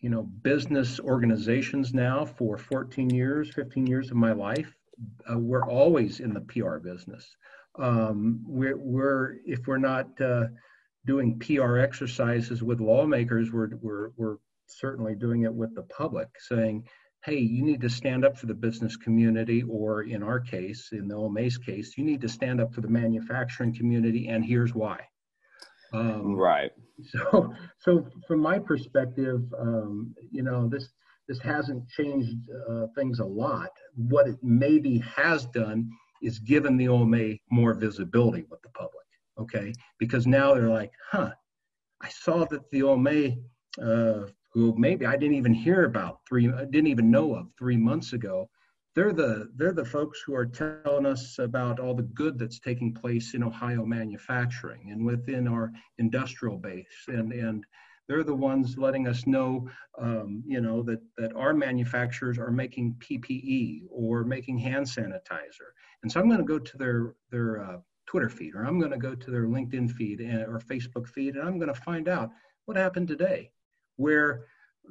you 0.00 0.08
know 0.08 0.22
business 0.22 0.98
organizations 0.98 1.92
now 1.92 2.24
for 2.24 2.56
14 2.56 3.10
years 3.10 3.52
15 3.52 3.86
years 3.86 4.10
of 4.12 4.16
my 4.16 4.30
life 4.32 4.72
uh, 5.30 5.38
we're 5.38 5.64
always 5.64 6.20
in 6.20 6.32
the 6.32 6.40
PR 6.40 6.76
business. 6.78 7.36
Um, 7.78 8.40
we're, 8.46 8.76
we're 8.76 9.36
if 9.44 9.66
we're 9.66 9.78
not 9.78 10.08
uh, 10.20 10.46
doing 11.08 11.38
PR 11.38 11.78
exercises 11.78 12.62
with 12.62 12.80
lawmakers, 12.80 13.50
we're 13.50 13.70
we're 13.80 14.10
we're 14.18 14.36
certainly 14.66 15.14
doing 15.14 15.42
it 15.42 15.52
with 15.52 15.74
the 15.74 15.82
public, 15.84 16.28
saying, 16.38 16.86
"Hey, 17.24 17.38
you 17.38 17.64
need 17.64 17.80
to 17.80 17.88
stand 17.88 18.26
up 18.26 18.36
for 18.36 18.44
the 18.44 18.54
business 18.54 18.94
community," 18.96 19.62
or 19.62 20.02
in 20.02 20.22
our 20.22 20.38
case, 20.38 20.90
in 20.92 21.08
the 21.08 21.16
OMA's 21.16 21.56
case, 21.56 21.96
you 21.96 22.04
need 22.04 22.20
to 22.20 22.28
stand 22.28 22.60
up 22.60 22.74
for 22.74 22.82
the 22.82 22.88
manufacturing 22.88 23.74
community, 23.74 24.28
and 24.28 24.44
here's 24.44 24.74
why. 24.74 25.00
Um, 25.94 26.36
right. 26.36 26.70
So, 27.10 27.54
so 27.78 28.06
from 28.26 28.40
my 28.40 28.58
perspective, 28.58 29.40
um, 29.58 30.14
you 30.30 30.42
know, 30.42 30.68
this 30.68 30.90
this 31.26 31.40
hasn't 31.40 31.88
changed 31.88 32.36
uh, 32.70 32.86
things 32.94 33.20
a 33.20 33.24
lot. 33.24 33.70
What 33.96 34.28
it 34.28 34.36
maybe 34.42 34.98
has 34.98 35.46
done 35.46 35.90
is 36.22 36.38
given 36.38 36.76
the 36.76 36.88
OMA 36.88 37.34
more 37.50 37.72
visibility 37.72 38.44
with 38.50 38.60
the 38.60 38.70
public. 38.70 39.07
Okay, 39.38 39.72
because 39.98 40.26
now 40.26 40.54
they're 40.54 40.68
like, 40.68 40.92
huh, 41.10 41.32
I 42.00 42.08
saw 42.08 42.44
that 42.46 42.68
the 42.70 42.82
OMA, 42.82 43.36
uh, 43.80 44.26
who 44.52 44.74
maybe 44.76 45.06
I 45.06 45.16
didn't 45.16 45.36
even 45.36 45.54
hear 45.54 45.84
about 45.84 46.20
three, 46.28 46.48
I 46.48 46.64
didn't 46.64 46.88
even 46.88 47.10
know 47.10 47.34
of 47.34 47.48
three 47.58 47.76
months 47.76 48.12
ago. 48.12 48.48
They're 48.94 49.12
the 49.12 49.50
they're 49.54 49.72
the 49.72 49.84
folks 49.84 50.20
who 50.26 50.34
are 50.34 50.46
telling 50.46 51.06
us 51.06 51.38
about 51.38 51.78
all 51.78 51.94
the 51.94 52.02
good 52.02 52.38
that's 52.38 52.58
taking 52.58 52.92
place 52.92 53.34
in 53.34 53.44
Ohio 53.44 53.84
manufacturing 53.84 54.90
and 54.90 55.04
within 55.04 55.46
our 55.46 55.70
industrial 55.98 56.56
base 56.56 57.04
and 57.06 57.32
and 57.32 57.64
they're 58.08 58.24
the 58.24 58.34
ones 58.34 58.78
letting 58.78 59.06
us 59.06 59.26
know, 59.26 59.68
um, 59.98 60.42
you 60.46 60.60
know, 60.60 60.82
that, 60.82 61.00
that 61.18 61.36
our 61.36 61.52
manufacturers 61.52 62.38
are 62.38 62.50
making 62.50 62.96
PPE 62.98 63.82
or 63.90 64.24
making 64.24 64.58
hand 64.58 64.86
sanitizer. 64.86 65.70
And 66.02 66.10
so 66.10 66.18
I'm 66.18 66.28
going 66.28 66.40
to 66.40 66.44
go 66.44 66.58
to 66.58 66.78
their, 66.78 67.14
their 67.30 67.62
uh, 67.62 67.76
Twitter 68.08 68.30
feed 68.30 68.54
or 68.54 68.64
I'm 68.64 68.78
going 68.78 68.90
to 68.90 68.96
go 68.96 69.14
to 69.14 69.30
their 69.30 69.46
LinkedIn 69.46 69.92
feed 69.92 70.20
and, 70.20 70.42
or 70.42 70.58
Facebook 70.60 71.06
feed 71.06 71.36
and 71.36 71.46
I'm 71.46 71.58
going 71.58 71.72
to 71.72 71.80
find 71.80 72.08
out 72.08 72.30
what 72.64 72.76
happened 72.76 73.06
today 73.06 73.50
where 73.96 74.46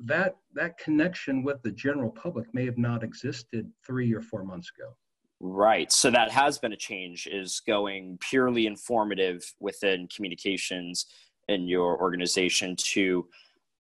that 0.06 0.36
that 0.54 0.78
connection 0.78 1.42
with 1.42 1.60
the 1.64 1.72
general 1.72 2.12
public 2.12 2.54
may 2.54 2.64
have 2.66 2.78
not 2.78 3.04
existed 3.04 3.72
three 3.86 4.14
or 4.14 4.22
four 4.22 4.44
months 4.44 4.70
ago. 4.78 4.92
Right. 5.40 5.92
So 5.92 6.12
that 6.12 6.30
has 6.30 6.60
been 6.60 6.74
a 6.74 6.78
change 6.78 7.28
is 7.28 7.60
going 7.66 8.20
purely 8.22 8.68
informative 8.68 9.44
within 9.60 10.08
communications 10.16 11.08
in 11.48 11.68
your 11.68 12.00
organization 12.00 12.76
to 12.76 13.28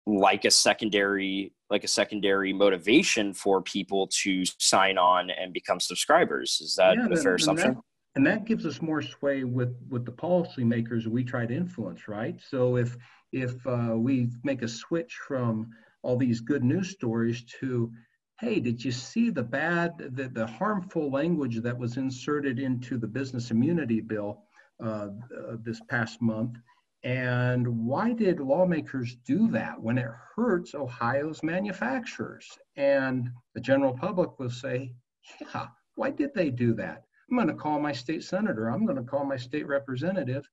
like 0.06 0.44
a 0.44 0.52
secondary 0.52 1.54
like 1.70 1.86
a 1.86 1.88
secondary 1.88 2.52
motivation 2.52 3.34
for 3.34 3.62
people 3.62 4.08
to 4.08 4.44
sign 4.60 4.98
on 4.98 5.30
and 5.30 5.54
become 5.54 5.80
subscribers. 5.80 6.60
Is 6.62 6.76
that 6.76 6.98
yeah, 6.98 7.06
a 7.10 7.16
fair 7.16 7.34
and 7.34 7.42
assumption? 7.42 7.74
that, 7.76 7.82
and 8.16 8.26
that 8.26 8.46
gives 8.46 8.66
us 8.66 8.82
more 8.82 9.02
sway 9.02 9.44
with 9.44 9.76
with 9.90 10.06
the 10.06 10.12
policymakers 10.12 11.08
we 11.08 11.24
try 11.24 11.46
to 11.46 11.56
influence 11.56 12.08
right 12.08 12.40
so 12.42 12.78
if 12.78 12.98
if 13.32 13.66
uh, 13.66 13.94
we 13.96 14.30
make 14.44 14.62
a 14.62 14.68
switch 14.68 15.20
from 15.28 15.70
all 16.04 16.18
these 16.18 16.42
good 16.42 16.64
news 16.64 16.90
stories 16.90 17.44
to 17.44 17.92
hey 18.40 18.60
did 18.60 18.84
you 18.84 18.92
see 18.92 19.30
the 19.30 19.44
bad 19.44 19.94
the, 20.16 20.28
the 20.30 20.48
harmful 20.48 21.10
language 21.10 21.62
that 21.62 21.78
was 21.78 21.98
inserted 21.98 22.60
into 22.60 22.98
the 22.98 23.08
business 23.08 23.52
immunity 23.52 24.02
bill 24.02 24.44
uh, 24.84 25.08
uh, 25.48 25.56
this 25.64 25.82
past 25.90 26.22
month 26.22 26.58
and 27.04 27.68
why 27.68 28.14
did 28.14 28.40
lawmakers 28.40 29.16
do 29.26 29.50
that 29.52 29.82
when 29.82 29.98
it 29.98 30.10
hurts 30.36 30.76
Ohio's 30.76 31.42
manufacturers? 31.42 32.48
And 32.76 33.30
the 33.56 33.62
general 33.62 33.98
public 33.98 34.38
will 34.38 34.52
say, 34.52 34.94
yeah, 35.40 35.68
why 35.96 36.12
did 36.12 36.34
they 36.36 36.52
do 36.52 36.74
that? 36.76 37.06
I'm 37.32 37.38
going 37.38 37.48
to 37.48 37.54
call 37.54 37.80
my 37.80 37.94
state 37.94 38.24
senator. 38.24 38.68
I'm 38.68 38.86
going 38.86 38.98
to 38.98 39.04
call 39.04 39.26
my 39.26 39.38
state 39.38 39.66
representative 39.66 40.48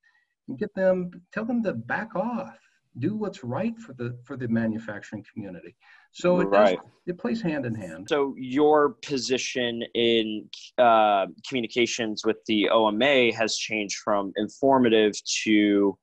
and 0.47 0.59
get 0.59 0.73
them, 0.75 1.11
tell 1.33 1.45
them 1.45 1.63
to 1.65 1.75
back 1.75 2.15
off, 2.15 2.57
do 3.01 3.17
what's 3.17 3.45
right 3.45 3.79
for 3.79 3.93
the 3.95 4.17
for 4.25 4.37
the 4.37 4.49
manufacturing 4.49 5.25
community. 5.33 5.77
So 6.13 6.41
it 6.41 6.47
right. 6.47 6.77
does, 6.77 6.87
it 7.07 7.19
plays 7.19 7.43
hand 7.43 7.67
in 7.67 7.75
hand. 7.75 8.07
So 8.09 8.35
your 8.37 8.91
position 9.03 9.83
in 9.95 10.49
uh, 10.79 11.27
communications 11.49 12.25
with 12.25 12.39
the 12.47 12.69
OMA 12.71 13.33
has 13.35 13.57
changed 13.57 13.97
from 14.05 14.33
informative 14.37 15.13
to 15.45 15.99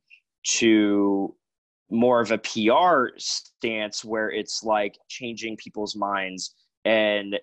to 0.57 1.35
more 1.89 2.19
of 2.19 2.31
a 2.31 2.37
PR 2.37 3.17
stance 3.17 4.03
where 4.03 4.29
it's 4.29 4.63
like 4.63 4.97
changing 5.07 5.57
people's 5.57 5.95
minds 5.95 6.53
and 6.83 7.39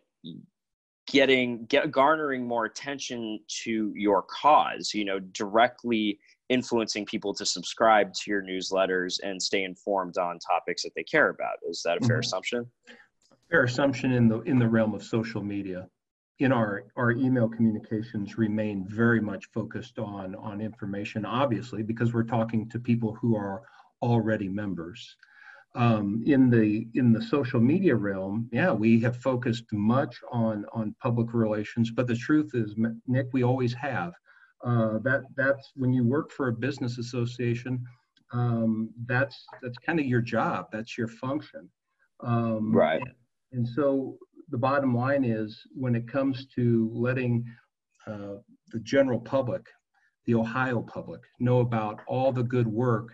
getting 1.06 1.64
get 1.66 1.90
garnering 1.90 2.46
more 2.46 2.64
attention 2.64 3.40
to 3.48 3.92
your 3.96 4.22
cause 4.22 4.94
you 4.94 5.04
know 5.04 5.18
directly 5.18 6.18
influencing 6.48 7.04
people 7.04 7.34
to 7.34 7.44
subscribe 7.44 8.12
to 8.14 8.30
your 8.30 8.42
newsletters 8.42 9.18
and 9.22 9.42
stay 9.42 9.64
informed 9.64 10.16
on 10.18 10.38
topics 10.38 10.82
that 10.82 10.92
they 10.94 11.02
care 11.02 11.30
about 11.30 11.56
is 11.68 11.82
that 11.84 11.98
a 11.98 12.00
fair 12.06 12.16
mm-hmm. 12.16 12.20
assumption 12.20 12.66
fair 13.50 13.64
assumption 13.64 14.12
in 14.12 14.28
the 14.28 14.40
in 14.42 14.58
the 14.58 14.68
realm 14.68 14.94
of 14.94 15.02
social 15.02 15.42
media 15.42 15.88
in 16.42 16.52
our, 16.52 16.84
our 16.96 17.12
email 17.12 17.48
communications 17.48 18.36
remain 18.36 18.84
very 18.88 19.20
much 19.20 19.46
focused 19.52 19.98
on, 19.98 20.34
on 20.36 20.60
information, 20.60 21.24
obviously, 21.24 21.82
because 21.82 22.12
we're 22.12 22.22
talking 22.24 22.68
to 22.68 22.78
people 22.78 23.14
who 23.14 23.36
are 23.36 23.62
already 24.02 24.48
members. 24.48 25.16
Um, 25.74 26.22
in 26.26 26.50
the 26.50 26.86
in 26.94 27.12
the 27.12 27.22
social 27.22 27.58
media 27.58 27.96
realm, 27.96 28.48
yeah, 28.52 28.72
we 28.72 29.00
have 29.00 29.16
focused 29.16 29.64
much 29.72 30.20
on 30.30 30.66
on 30.72 30.94
public 31.00 31.32
relations, 31.32 31.90
but 31.90 32.06
the 32.06 32.16
truth 32.16 32.50
is, 32.54 32.74
Nick, 33.06 33.28
we 33.32 33.42
always 33.42 33.72
have. 33.72 34.12
Uh, 34.64 34.98
that 35.02 35.22
that's 35.34 35.72
when 35.74 35.92
you 35.92 36.04
work 36.04 36.30
for 36.30 36.48
a 36.48 36.52
business 36.52 36.98
association, 36.98 37.82
um, 38.32 38.90
that's 39.06 39.44
that's 39.62 39.78
kind 39.78 39.98
of 39.98 40.06
your 40.06 40.20
job, 40.20 40.66
that's 40.70 40.96
your 40.96 41.08
function. 41.08 41.68
Um, 42.20 42.72
right. 42.72 43.00
And, 43.00 43.10
and 43.52 43.68
so 43.68 44.18
the 44.50 44.58
bottom 44.58 44.94
line 44.94 45.24
is 45.24 45.62
when 45.74 45.94
it 45.94 46.06
comes 46.06 46.46
to 46.54 46.90
letting 46.92 47.44
uh, 48.06 48.36
the 48.72 48.80
general 48.80 49.20
public, 49.20 49.66
the 50.26 50.34
Ohio 50.34 50.82
public, 50.82 51.22
know 51.40 51.60
about 51.60 52.00
all 52.06 52.32
the 52.32 52.42
good 52.42 52.66
work 52.66 53.08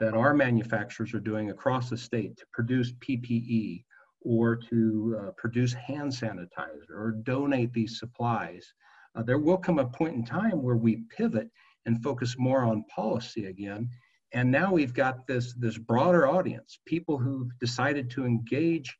that 0.00 0.14
our 0.14 0.34
manufacturers 0.34 1.14
are 1.14 1.20
doing 1.20 1.50
across 1.50 1.90
the 1.90 1.96
state 1.96 2.36
to 2.36 2.46
produce 2.52 2.92
PPE 2.92 3.84
or 4.22 4.56
to 4.56 5.20
uh, 5.20 5.30
produce 5.36 5.72
hand 5.72 6.12
sanitizer 6.12 6.90
or 6.90 7.12
donate 7.22 7.72
these 7.72 7.98
supplies. 7.98 8.72
Uh, 9.14 9.22
there 9.22 9.38
will 9.38 9.56
come 9.56 9.78
a 9.78 9.86
point 9.86 10.14
in 10.14 10.24
time 10.24 10.62
where 10.62 10.76
we 10.76 11.04
pivot 11.16 11.50
and 11.86 12.02
focus 12.02 12.36
more 12.38 12.64
on 12.64 12.84
policy 12.94 13.46
again. 13.46 13.88
And 14.32 14.50
now 14.50 14.72
we've 14.72 14.92
got 14.92 15.26
this, 15.26 15.54
this 15.54 15.78
broader 15.78 16.28
audience, 16.28 16.78
people 16.86 17.16
who've 17.16 17.50
decided 17.58 18.10
to 18.10 18.26
engage 18.26 18.94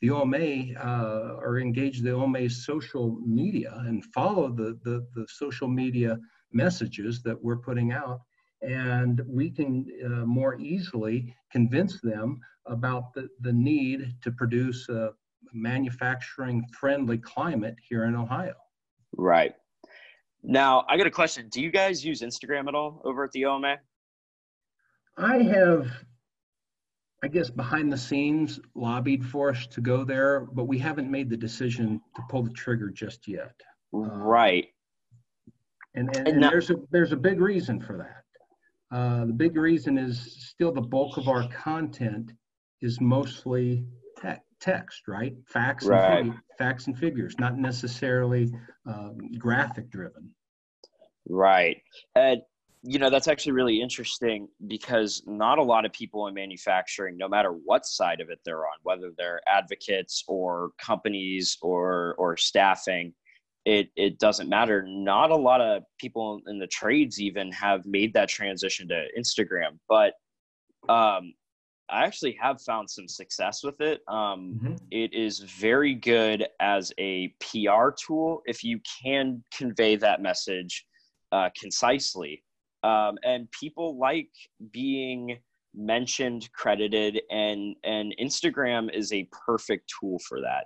the 0.00 0.10
OMA 0.10 0.74
uh, 0.84 1.36
or 1.40 1.60
engage 1.60 2.00
the 2.00 2.12
OMA's 2.12 2.66
social 2.66 3.20
media 3.24 3.80
and 3.86 4.04
follow 4.06 4.48
the, 4.48 4.76
the, 4.82 5.06
the, 5.14 5.24
social 5.28 5.68
media 5.68 6.18
messages 6.52 7.22
that 7.22 7.40
we're 7.40 7.58
putting 7.58 7.92
out. 7.92 8.20
And 8.62 9.20
we 9.26 9.50
can 9.50 9.86
uh, 10.04 10.26
more 10.26 10.58
easily 10.60 11.34
convince 11.50 12.00
them 12.00 12.40
about 12.66 13.12
the, 13.14 13.28
the 13.40 13.52
need 13.52 14.14
to 14.22 14.30
produce 14.30 14.88
a 14.88 15.10
manufacturing 15.52 16.64
friendly 16.72 17.18
climate 17.18 17.76
here 17.86 18.04
in 18.04 18.14
Ohio. 18.14 18.54
Right. 19.16 19.54
Now, 20.42 20.84
I 20.88 20.96
got 20.96 21.06
a 21.06 21.10
question. 21.10 21.48
Do 21.50 21.60
you 21.60 21.70
guys 21.70 22.04
use 22.04 22.22
Instagram 22.22 22.68
at 22.68 22.74
all 22.74 23.02
over 23.04 23.24
at 23.24 23.32
the 23.32 23.44
OMA? 23.44 23.76
I 25.16 25.38
have 25.38 25.88
I 27.24 27.28
guess 27.28 27.50
behind 27.50 27.92
the 27.92 27.98
scenes 27.98 28.58
lobbied 28.74 29.24
for 29.24 29.50
us 29.50 29.66
to 29.68 29.80
go 29.80 30.04
there, 30.04 30.40
but 30.40 30.64
we 30.64 30.76
haven't 30.78 31.08
made 31.08 31.30
the 31.30 31.36
decision 31.36 32.00
to 32.16 32.22
pull 32.28 32.42
the 32.42 32.50
trigger 32.50 32.90
just 32.90 33.28
yet. 33.28 33.54
Right. 33.92 34.66
And, 35.94 36.08
and, 36.16 36.28
and, 36.28 36.28
and 36.28 36.42
there's 36.42 36.70
a 36.70 36.76
there's 36.90 37.12
a 37.12 37.16
big 37.16 37.40
reason 37.40 37.80
for 37.80 37.96
that. 37.98 38.21
Uh, 38.92 39.24
the 39.24 39.32
big 39.32 39.56
reason 39.56 39.96
is 39.96 40.50
still 40.50 40.72
the 40.72 40.80
bulk 40.80 41.16
of 41.16 41.28
our 41.28 41.48
content 41.48 42.32
is 42.82 43.00
mostly 43.00 43.86
te- 44.20 44.42
text, 44.60 45.08
right? 45.08 45.34
Facts 45.46 45.86
right. 45.86 46.20
and 46.20 46.34
facts 46.58 46.86
and 46.86 46.98
figures, 46.98 47.34
not 47.38 47.56
necessarily 47.56 48.52
um, 48.86 49.16
graphic 49.38 49.90
driven. 49.90 50.30
Right. 51.28 51.78
And 52.14 52.42
you 52.84 52.98
know 52.98 53.10
that's 53.10 53.28
actually 53.28 53.52
really 53.52 53.80
interesting 53.80 54.48
because 54.66 55.22
not 55.26 55.58
a 55.58 55.62
lot 55.62 55.84
of 55.84 55.92
people 55.92 56.26
in 56.26 56.34
manufacturing 56.34 57.16
no 57.16 57.28
matter 57.28 57.50
what 57.64 57.86
side 57.86 58.20
of 58.20 58.28
it 58.28 58.40
they're 58.44 58.66
on 58.66 58.74
whether 58.82 59.12
they're 59.16 59.40
advocates 59.46 60.24
or 60.26 60.70
companies 60.78 61.56
or 61.62 62.16
or 62.18 62.36
staffing 62.36 63.14
it 63.64 63.88
it 63.96 64.18
doesn't 64.18 64.48
matter 64.48 64.84
not 64.86 65.30
a 65.30 65.36
lot 65.36 65.60
of 65.60 65.82
people 65.98 66.40
in 66.46 66.58
the 66.58 66.66
trades 66.66 67.20
even 67.20 67.50
have 67.52 67.84
made 67.86 68.12
that 68.12 68.28
transition 68.28 68.88
to 68.88 69.06
instagram 69.18 69.78
but 69.88 70.14
um 70.88 71.32
I 71.92 72.04
actually 72.06 72.36
have 72.40 72.62
found 72.62 72.88
some 72.88 73.06
success 73.06 73.62
with 73.62 73.80
it. 73.82 74.00
Um, 74.08 74.58
mm-hmm. 74.58 74.74
it 74.90 75.12
is 75.12 75.40
very 75.40 75.94
good 75.94 76.46
as 76.58 76.90
a 76.98 77.34
PR 77.40 77.90
tool 77.90 78.42
if 78.46 78.64
you 78.64 78.80
can 79.04 79.44
convey 79.54 79.96
that 79.96 80.22
message 80.22 80.86
uh, 81.32 81.50
concisely. 81.60 82.42
Um, 82.82 83.18
and 83.24 83.50
people 83.50 83.98
like 83.98 84.30
being 84.72 85.38
mentioned, 85.74 86.50
credited, 86.52 87.20
and 87.30 87.76
and 87.84 88.14
Instagram 88.20 88.92
is 88.92 89.12
a 89.12 89.28
perfect 89.46 89.92
tool 90.00 90.18
for 90.26 90.40
that. 90.40 90.64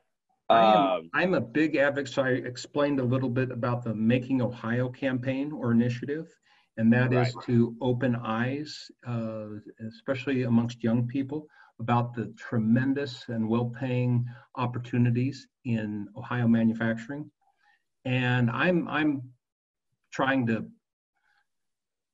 I 0.48 0.64
am, 0.64 0.76
um, 0.76 1.10
I'm 1.12 1.34
a 1.34 1.40
big 1.40 1.76
advocate. 1.76 2.12
So 2.12 2.22
I 2.22 2.30
explained 2.30 3.00
a 3.00 3.04
little 3.04 3.28
bit 3.28 3.50
about 3.50 3.82
the 3.82 3.94
Making 3.94 4.42
Ohio 4.42 4.88
campaign 4.88 5.52
or 5.52 5.72
initiative, 5.72 6.28
and 6.76 6.92
that 6.92 7.12
right. 7.12 7.26
is 7.26 7.36
to 7.46 7.74
open 7.80 8.16
eyes, 8.16 8.90
uh, 9.06 9.46
especially 9.88 10.44
amongst 10.44 10.84
young 10.84 11.08
people, 11.08 11.48
about 11.80 12.14
the 12.14 12.32
tremendous 12.38 13.24
and 13.28 13.48
well-paying 13.48 14.24
opportunities 14.54 15.46
in 15.64 16.08
Ohio 16.16 16.46
manufacturing. 16.48 17.30
And 18.04 18.50
I'm 18.50 18.86
I'm 18.88 19.22
trying 20.12 20.46
to 20.46 20.66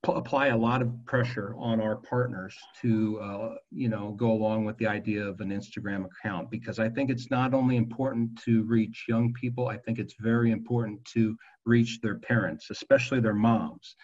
apply 0.08 0.48
a 0.48 0.56
lot 0.56 0.82
of 0.82 0.92
pressure 1.06 1.54
on 1.58 1.80
our 1.80 1.94
partners 1.96 2.56
to 2.80 3.20
uh, 3.20 3.54
you 3.70 3.88
know 3.88 4.14
go 4.18 4.32
along 4.32 4.64
with 4.64 4.76
the 4.78 4.86
idea 4.86 5.24
of 5.24 5.40
an 5.40 5.50
instagram 5.50 6.04
account 6.06 6.50
because 6.50 6.80
i 6.80 6.88
think 6.88 7.08
it's 7.08 7.30
not 7.30 7.54
only 7.54 7.76
important 7.76 8.30
to 8.42 8.64
reach 8.64 9.04
young 9.08 9.32
people 9.34 9.68
i 9.68 9.76
think 9.76 9.98
it's 10.00 10.14
very 10.18 10.50
important 10.50 11.02
to 11.04 11.36
reach 11.64 12.00
their 12.00 12.18
parents 12.18 12.70
especially 12.70 13.20
their 13.20 13.34
moms. 13.34 13.94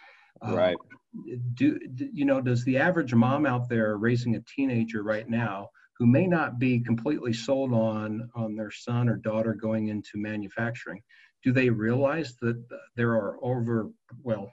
Uh, 0.47 0.55
right. 0.55 0.77
do 1.55 1.77
you 2.13 2.25
know 2.25 2.41
does 2.41 2.65
the 2.65 2.79
average 2.79 3.13
mom 3.13 3.45
out 3.45 3.69
there 3.69 3.97
raising 3.97 4.37
a 4.37 4.45
teenager 4.55 5.03
right 5.03 5.29
now 5.29 5.69
who 5.99 6.07
may 6.07 6.29
not 6.29 6.61
be 6.61 6.79
completely 6.79 7.33
sold 7.33 7.73
on 7.73 8.31
on 8.37 8.55
their 8.55 8.71
son 8.71 9.09
or 9.09 9.17
daughter 9.17 9.53
going 9.53 9.89
into 9.89 10.13
manufacturing 10.15 11.03
do 11.45 11.53
they 11.53 11.69
realize 11.71 12.35
that 12.41 12.63
there 12.97 13.13
are 13.13 13.37
over 13.43 13.91
well 14.23 14.53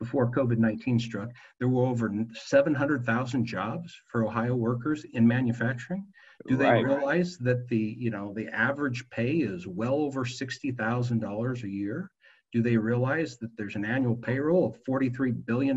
before 0.00 0.30
covid-19 0.30 1.00
struck 1.00 1.28
there 1.58 1.68
were 1.68 1.86
over 1.86 2.12
700000 2.34 3.44
jobs 3.44 3.94
for 4.10 4.24
ohio 4.24 4.54
workers 4.54 5.04
in 5.12 5.26
manufacturing? 5.26 6.06
Do 6.48 6.56
they 6.56 6.70
right. 6.70 6.84
realize 6.84 7.38
that 7.38 7.68
the 7.68 7.96
you 7.98 8.10
know 8.10 8.32
the 8.34 8.48
average 8.48 9.08
pay 9.10 9.36
is 9.36 9.66
well 9.66 9.94
over 9.94 10.24
$60000 10.24 11.62
a 11.62 11.68
year? 11.68 12.10
Do 12.52 12.62
they 12.62 12.76
realize 12.76 13.38
that 13.38 13.56
there's 13.56 13.76
an 13.76 13.84
annual 13.84 14.16
payroll 14.16 14.66
of 14.66 14.82
$43 14.84 15.46
billion 15.46 15.76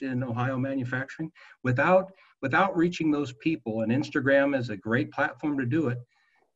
in 0.00 0.24
ohio 0.24 0.58
manufacturing? 0.58 1.30
Without 1.62 2.10
without 2.40 2.76
reaching 2.76 3.10
those 3.10 3.32
people 3.34 3.82
and 3.82 3.92
instagram 3.92 4.56
is 4.56 4.70
a 4.70 4.76
great 4.76 5.10
platform 5.10 5.58
to 5.58 5.66
do 5.66 5.88
it 5.88 5.98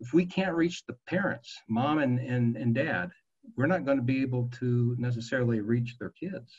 if 0.01 0.12
we 0.12 0.24
can't 0.24 0.55
reach 0.55 0.84
the 0.86 0.97
parents 1.07 1.59
mom 1.68 1.99
and, 1.99 2.18
and, 2.20 2.57
and 2.57 2.74
dad 2.74 3.11
we're 3.57 3.66
not 3.66 3.84
going 3.84 3.99
to 3.99 4.03
be 4.03 4.22
able 4.22 4.49
to 4.61 4.95
necessarily 4.99 5.61
reach 5.61 5.97
their 5.99 6.11
kids. 6.11 6.53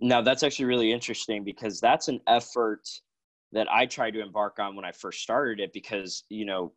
Now, 0.00 0.22
that's 0.22 0.42
actually 0.42 0.64
really 0.64 0.92
interesting 0.92 1.44
because 1.44 1.80
that's 1.80 2.08
an 2.08 2.20
effort 2.26 2.88
that 3.52 3.70
I 3.70 3.86
tried 3.86 4.12
to 4.12 4.22
embark 4.22 4.58
on 4.58 4.76
when 4.76 4.84
I 4.84 4.92
first 4.92 5.22
started 5.22 5.60
it 5.60 5.72
because, 5.72 6.24
you 6.28 6.44
know, 6.44 6.72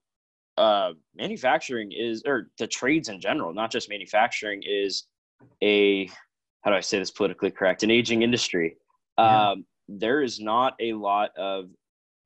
uh, 0.58 0.92
manufacturing 1.16 1.92
is, 1.92 2.24
or 2.26 2.50
the 2.60 2.68
trades 2.68 3.10
in 3.10 3.20
general, 3.20 3.54
not 3.54 3.72
just 3.72 3.90
manufacturing, 3.90 4.62
is 4.66 5.06
a, 5.62 6.08
how 6.62 6.72
do 6.72 6.76
I 6.76 6.82
say 6.82 7.00
this 7.00 7.12
politically 7.12 7.52
correct, 7.52 7.84
an 7.84 7.92
aging 7.92 8.22
industry. 8.24 8.76
Yeah. 9.18 9.52
Um, 9.52 9.66
there 9.88 10.22
is 10.22 10.40
not 10.40 10.76
a 10.80 10.94
lot 10.94 11.32
of 11.38 11.70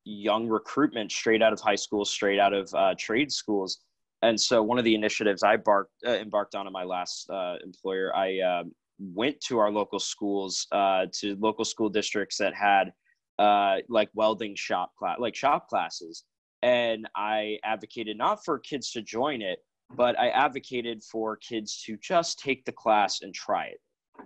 young 0.03 0.47
recruitment 0.47 1.11
straight 1.11 1.41
out 1.41 1.53
of 1.53 1.59
high 1.59 1.75
school, 1.75 2.05
straight 2.05 2.39
out 2.39 2.53
of 2.53 2.73
uh, 2.73 2.95
trade 2.97 3.31
schools 3.31 3.79
and 4.27 4.39
so 4.39 4.61
one 4.61 4.77
of 4.77 4.83
the 4.83 4.93
initiatives 4.93 5.41
I 5.41 5.55
barked, 5.55 5.93
uh, 6.05 6.11
embarked 6.11 6.53
on 6.53 6.67
in 6.67 6.73
my 6.73 6.83
last 6.83 7.29
uh, 7.29 7.55
employer, 7.63 8.13
I 8.15 8.39
uh, 8.39 8.63
went 8.99 9.39
to 9.47 9.57
our 9.57 9.71
local 9.71 9.99
schools, 9.99 10.67
uh, 10.73 11.05
to 11.19 11.37
local 11.39 11.63
school 11.63 11.87
districts 11.87 12.37
that 12.37 12.53
had 12.53 12.91
uh, 13.39 13.77
like 13.87 14.09
welding 14.13 14.53
shop 14.55 14.91
class, 14.99 15.17
like 15.19 15.33
shop 15.33 15.69
classes, 15.69 16.25
and 16.61 17.07
I 17.15 17.57
advocated 17.63 18.17
not 18.17 18.43
for 18.43 18.59
kids 18.59 18.91
to 18.91 19.01
join 19.01 19.41
it, 19.41 19.59
but 19.95 20.19
I 20.19 20.29
advocated 20.29 21.03
for 21.03 21.37
kids 21.37 21.81
to 21.83 21.97
just 22.01 22.39
take 22.39 22.65
the 22.65 22.73
class 22.73 23.21
and 23.21 23.33
try 23.33 23.67
it. 23.67 23.79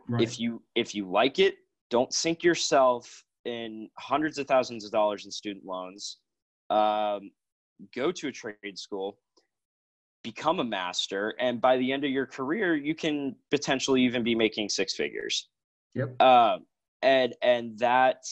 Right. 0.10 0.24
If 0.24 0.40
you 0.40 0.64
if 0.74 0.96
you 0.96 1.12
like 1.12 1.38
it, 1.38 1.56
don't 1.92 2.12
sink 2.12 2.44
yourself 2.44 3.24
in 3.46 3.90
hundreds 4.00 4.40
of 4.40 4.48
thousands 4.48 4.84
of 4.84 4.92
dollars 4.92 5.26
in 5.26 5.32
student 5.32 5.66
loans. 5.66 6.18
Um, 6.72 7.32
go 7.94 8.12
to 8.12 8.30
a 8.30 8.32
trade 8.32 8.78
school 8.78 9.18
become 10.24 10.60
a 10.60 10.64
master 10.64 11.36
and 11.40 11.60
by 11.60 11.78
the 11.78 11.92
end 11.92 12.04
of 12.04 12.12
your 12.12 12.26
career 12.26 12.76
you 12.76 12.94
can 12.94 13.36
potentially 13.50 14.02
even 14.02 14.24
be 14.24 14.36
making 14.36 14.70
six 14.70 14.94
figures. 14.94 15.50
Yep. 15.96 16.16
Uh, 16.20 16.58
and 17.02 17.36
and 17.42 17.78
that 17.80 18.24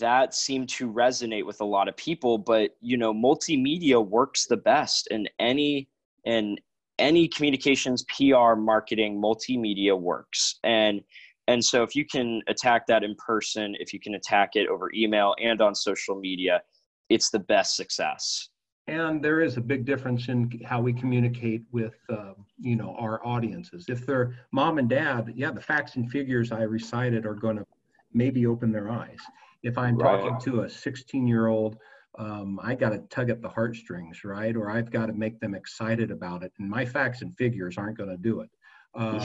that 0.00 0.34
seemed 0.34 0.68
to 0.68 0.90
resonate 0.92 1.46
with 1.46 1.60
a 1.60 1.64
lot 1.64 1.88
of 1.88 1.96
people 1.96 2.36
but 2.36 2.76
you 2.80 2.96
know 2.96 3.14
multimedia 3.14 4.04
works 4.04 4.46
the 4.46 4.56
best 4.56 5.06
in 5.12 5.28
any 5.38 5.88
in 6.24 6.56
any 6.98 7.28
communications 7.28 8.04
pr 8.04 8.54
marketing 8.54 9.20
multimedia 9.20 9.98
works. 9.98 10.58
And 10.64 11.00
and 11.46 11.64
so 11.64 11.82
if 11.82 11.96
you 11.96 12.04
can 12.04 12.42
attack 12.48 12.86
that 12.88 13.04
in 13.04 13.14
person 13.14 13.74
if 13.78 13.92
you 13.92 14.00
can 14.00 14.14
attack 14.14 14.50
it 14.54 14.68
over 14.68 14.90
email 14.94 15.34
and 15.40 15.60
on 15.60 15.74
social 15.74 16.16
media 16.16 16.60
it's 17.08 17.30
the 17.30 17.38
best 17.38 17.76
success 17.76 18.48
and 18.88 19.22
there 19.22 19.40
is 19.42 19.56
a 19.58 19.60
big 19.60 19.84
difference 19.84 20.28
in 20.28 20.50
how 20.64 20.80
we 20.80 20.92
communicate 20.92 21.62
with 21.70 21.94
uh, 22.08 22.32
you 22.58 22.74
know 22.74 22.96
our 22.98 23.24
audiences. 23.24 23.86
If 23.88 24.06
they're 24.06 24.34
mom 24.50 24.78
and 24.78 24.88
dad 24.88 25.32
yeah 25.36 25.50
the 25.50 25.60
facts 25.60 25.96
and 25.96 26.10
figures 26.10 26.50
i 26.50 26.62
recited 26.62 27.26
are 27.26 27.34
going 27.34 27.56
to 27.56 27.66
maybe 28.12 28.46
open 28.46 28.72
their 28.72 28.90
eyes. 28.90 29.18
If 29.62 29.76
i'm 29.78 29.96
right. 29.96 30.20
talking 30.20 30.52
to 30.52 30.62
a 30.62 30.68
16 30.68 31.26
year 31.26 31.46
old 31.46 31.76
um, 32.18 32.58
i 32.62 32.74
got 32.74 32.90
to 32.90 32.98
tug 33.10 33.30
at 33.30 33.42
the 33.42 33.48
heartstrings 33.48 34.24
right? 34.24 34.56
Or 34.56 34.70
i've 34.70 34.90
got 34.90 35.06
to 35.06 35.12
make 35.12 35.38
them 35.38 35.54
excited 35.54 36.10
about 36.10 36.42
it 36.42 36.52
and 36.58 36.68
my 36.68 36.84
facts 36.84 37.22
and 37.22 37.36
figures 37.36 37.76
aren't 37.78 37.98
going 37.98 38.10
to 38.10 38.16
do 38.16 38.40
it. 38.40 38.50
Uh, 38.94 39.22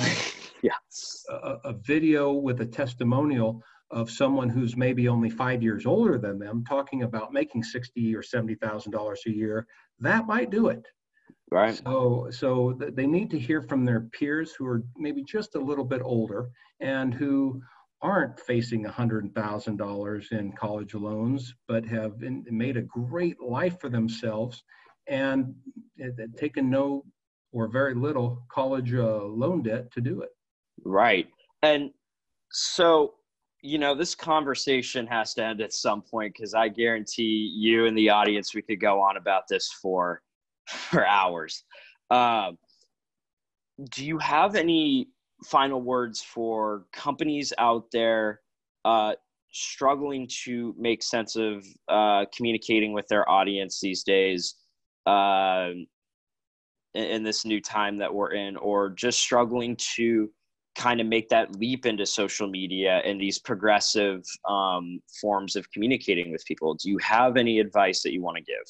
yeah 0.61 0.74
a, 1.30 1.57
a 1.64 1.74
video 1.74 2.34
with 2.34 2.59
a 2.59 2.66
testimonial 2.66 3.64
of 3.92 4.10
someone 4.10 4.50
who's 4.50 4.76
maybe 4.76 5.08
only 5.08 5.30
five 5.30 5.62
years 5.62 5.86
older 5.86 6.18
than 6.18 6.40
them 6.40 6.64
talking 6.68 7.04
about 7.04 7.34
making 7.34 7.64
sixty 7.64 8.16
or 8.16 8.24
seventy 8.24 8.56
thousand 8.56 8.92
dollars 8.92 9.22
a 9.28 9.32
year, 9.32 9.68
that 10.00 10.28
might 10.28 10.50
do 10.50 10.68
it. 10.68 10.86
Right. 11.52 11.80
So, 11.86 12.30
so 12.32 12.80
they 12.80 13.06
need 13.06 13.30
to 13.30 13.40
hear 13.40 13.62
from 13.62 13.86
their 13.86 14.02
peers 14.02 14.54
who 14.58 14.66
are 14.66 14.84
maybe 14.98 15.24
just 15.24 15.56
a 15.56 15.60
little 15.60 15.86
bit 15.86 16.02
older 16.04 16.50
and 16.80 17.14
who 17.14 17.62
aren't 18.02 18.40
facing 18.40 18.84
$100,000 18.84 20.32
in 20.32 20.52
college 20.54 20.94
loans, 20.94 21.54
but 21.68 21.86
have 21.86 22.20
been, 22.20 22.44
made 22.50 22.76
a 22.76 22.82
great 22.82 23.40
life 23.40 23.80
for 23.80 23.90
themselves 23.90 24.64
and 25.08 25.54
taken 26.38 26.70
no 26.70 27.06
or 27.52 27.68
very 27.68 27.94
little 27.94 28.44
college 28.52 28.94
uh, 28.94 29.24
loan 29.24 29.62
debt 29.62 29.92
to 29.92 30.02
do 30.02 30.22
it. 30.22 30.30
Right. 30.84 31.28
And 31.62 31.92
so 32.52 33.14
you 33.66 33.78
know, 33.78 33.95
this 33.95 34.14
conversation 34.14 35.07
has 35.07 35.34
to 35.36 35.43
end 35.43 35.61
at 35.61 35.72
some 35.72 36.01
point 36.01 36.34
because 36.34 36.53
I 36.53 36.68
guarantee 36.68 37.49
you 37.55 37.86
and 37.86 37.97
the 37.97 38.09
audience 38.09 38.53
we 38.53 38.61
could 38.61 38.82
go 38.82 38.99
on 39.01 39.16
about 39.16 39.43
this 39.49 39.72
for 39.82 40.22
for 40.68 41.07
hours. 41.07 41.64
Um, 42.11 42.57
do 43.91 44.05
you 44.05 44.18
have 44.20 44.55
any 44.55 45.07
final 45.45 45.82
words 45.82 46.22
for 46.22 46.86
companies 46.91 47.53
out 47.57 47.86
there 47.91 48.41
uh, 48.84 49.14
struggling 49.51 50.28
to 50.43 50.76
make 50.78 51.01
sense 51.01 51.38
of 51.38 51.66
uh, 51.88 52.26
communicating 52.36 52.91
with 52.91 53.07
their 53.07 53.28
audience 53.30 53.80
these 53.80 54.03
days 54.03 54.55
uh, 55.05 55.70
in, 56.93 57.03
in 57.03 57.24
this 57.24 57.45
new 57.45 57.61
time 57.61 57.97
that 57.97 58.14
we're 58.14 58.34
in, 58.34 58.57
or 58.57 58.89
just 58.89 59.20
struggling 59.20 59.78
to 59.95 60.30
kind 60.76 61.00
of 61.00 61.08
make 61.08 61.30
that 61.30 61.56
leap 61.58 61.86
into 61.86 62.06
social 62.06 62.48
media 62.48 63.02
and 63.06 63.20
these 63.20 63.40
progressive 63.40 64.24
um, 64.48 65.00
forms 65.22 65.56
of 65.56 65.70
communicating 65.72 66.32
with 66.32 66.44
people. 66.46 66.74
Do 66.74 66.90
you 66.90 66.98
have 67.00 67.38
any 67.38 67.60
advice 67.60 68.02
that 68.04 68.14
you 68.14 68.22
want 68.22 68.38
to 68.38 68.44
give? 68.44 68.66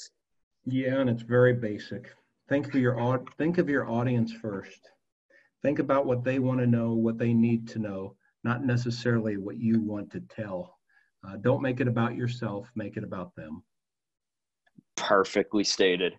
Yeah, 0.66 0.99
and 0.99 1.10
it's 1.10 1.24
very 1.24 1.54
basic. 1.54 2.14
Think 2.49 2.68
of 2.68 2.76
your 2.76 3.24
think 3.38 3.58
of 3.58 3.70
your 3.70 3.89
audience 3.89 4.32
first. 4.32 4.89
Think 5.62 5.80
about 5.80 6.06
what 6.06 6.24
they 6.24 6.39
want 6.39 6.60
to 6.60 6.68
know, 6.68 6.93
what 6.93 7.18
they 7.18 7.34
need 7.34 7.68
to 7.70 7.80
know, 7.80 8.16
not 8.43 8.66
necessarily 8.66 9.38
what 9.38 9.58
you 9.58 9.80
want 9.80 10.12
to 10.12 10.20
tell. 10.22 10.78
Uh, 11.26 11.38
don't 11.38 11.62
make 11.62 11.80
it 11.80 11.88
about 11.88 12.16
yourself. 12.16 12.70
Make 12.76 12.97
it 12.97 13.04
about 13.04 13.34
them. 13.36 13.64
Perfectly 14.97 15.64
stated. 15.64 16.14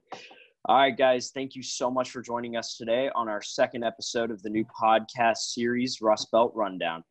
All 0.66 0.76
right, 0.78 0.96
guys, 0.96 1.30
thank 1.34 1.54
you 1.54 1.62
so 1.62 1.90
much 1.90 2.10
for 2.10 2.22
joining 2.22 2.56
us 2.56 2.78
today 2.78 3.10
on 3.14 3.28
our 3.28 3.42
second 3.42 3.84
episode 3.84 4.30
of 4.30 4.42
the 4.42 4.48
new 4.48 4.64
podcast 4.64 5.36
series, 5.36 6.00
Rust 6.00 6.30
Belt 6.32 6.52
Rundown. 6.54 7.04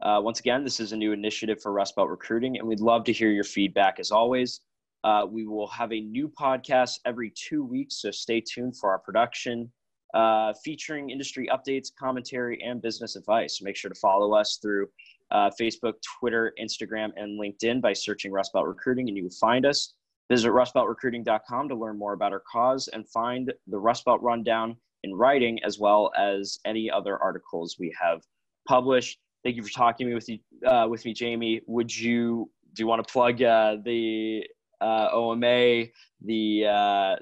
Uh, 0.00 0.20
once 0.22 0.40
again, 0.40 0.64
this 0.64 0.80
is 0.80 0.92
a 0.92 0.96
new 0.96 1.12
initiative 1.12 1.60
for 1.60 1.70
Rust 1.70 1.96
Belt 1.96 2.08
Recruiting, 2.08 2.56
and 2.56 2.66
we'd 2.66 2.80
love 2.80 3.04
to 3.04 3.12
hear 3.12 3.30
your 3.30 3.44
feedback 3.44 4.00
as 4.00 4.10
always. 4.10 4.62
Uh, 5.04 5.26
we 5.30 5.46
will 5.46 5.66
have 5.66 5.92
a 5.92 6.00
new 6.00 6.30
podcast 6.30 6.92
every 7.04 7.30
two 7.36 7.62
weeks, 7.62 8.00
so 8.00 8.10
stay 8.10 8.40
tuned 8.40 8.78
for 8.78 8.90
our 8.90 9.00
production 9.00 9.70
uh, 10.14 10.54
featuring 10.64 11.10
industry 11.10 11.46
updates, 11.52 11.88
commentary, 11.94 12.58
and 12.64 12.80
business 12.80 13.16
advice. 13.16 13.60
Make 13.60 13.76
sure 13.76 13.90
to 13.90 14.00
follow 14.00 14.32
us 14.32 14.58
through 14.62 14.88
uh, 15.30 15.50
Facebook, 15.60 15.94
Twitter, 16.18 16.54
Instagram, 16.58 17.10
and 17.16 17.38
LinkedIn 17.38 17.82
by 17.82 17.92
searching 17.92 18.32
Rust 18.32 18.54
Belt 18.54 18.66
Recruiting, 18.66 19.08
and 19.08 19.16
you 19.18 19.24
will 19.24 19.30
find 19.38 19.66
us. 19.66 19.92
Visit 20.30 20.50
rustbeltrecruiting.com 20.50 21.68
to 21.68 21.74
learn 21.74 21.98
more 21.98 22.14
about 22.14 22.32
our 22.32 22.42
cause 22.50 22.88
and 22.88 23.08
find 23.08 23.52
the 23.66 23.78
Rust 23.78 24.04
Belt 24.04 24.22
Rundown 24.22 24.76
in 25.02 25.14
writing, 25.14 25.58
as 25.64 25.78
well 25.78 26.10
as 26.16 26.58
any 26.64 26.90
other 26.90 27.18
articles 27.22 27.76
we 27.78 27.94
have 28.00 28.22
published. 28.66 29.18
Thank 29.42 29.56
you 29.56 29.62
for 29.62 29.70
talking 29.70 30.12
with 30.14 30.28
you 30.28 30.38
uh, 30.66 30.86
with 30.88 31.04
me, 31.04 31.12
Jamie. 31.12 31.60
Would 31.66 31.94
you 31.94 32.50
do 32.72 32.82
you 32.82 32.86
want 32.86 33.06
to 33.06 33.12
plug 33.12 33.42
uh, 33.42 33.76
the 33.84 34.44
uh, 34.80 35.08
OMA, 35.12 35.84
the 36.24 36.66
uh, 36.66 37.16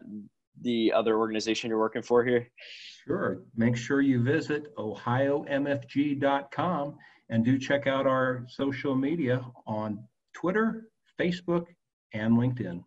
the 0.61 0.93
other 0.93 1.19
organization 1.19 1.69
you're 1.71 1.81
working 1.81 2.03
for 2.03 2.25
here? 2.25 2.49
Sure. 3.07 3.43
Make 3.57 3.77
sure 3.77 4.01
you 4.01 4.23
visit 4.23 4.73
ohiomfg.com 4.77 5.49
and 7.31 7.45
do 7.45 7.59
check 7.59 7.89
out 7.89 8.07
our 8.07 8.45
social 8.49 8.95
media 8.95 9.45
on 9.67 10.05
Twitter, 10.35 10.89
Facebook, 11.21 11.67
and 12.15 12.39
LinkedIn. 12.39 12.85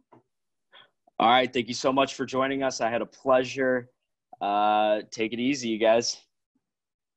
All 1.19 1.29
right. 1.29 1.51
Thank 1.51 1.67
you 1.67 1.73
so 1.73 1.93
much 1.93 2.15
for 2.15 2.25
joining 2.25 2.63
us. 2.63 2.81
I 2.81 2.89
had 2.89 3.01
a 3.01 3.05
pleasure. 3.05 3.89
Uh, 4.41 5.01
take 5.11 5.33
it 5.33 5.39
easy, 5.39 5.69
you 5.69 5.77
guys. 5.79 6.24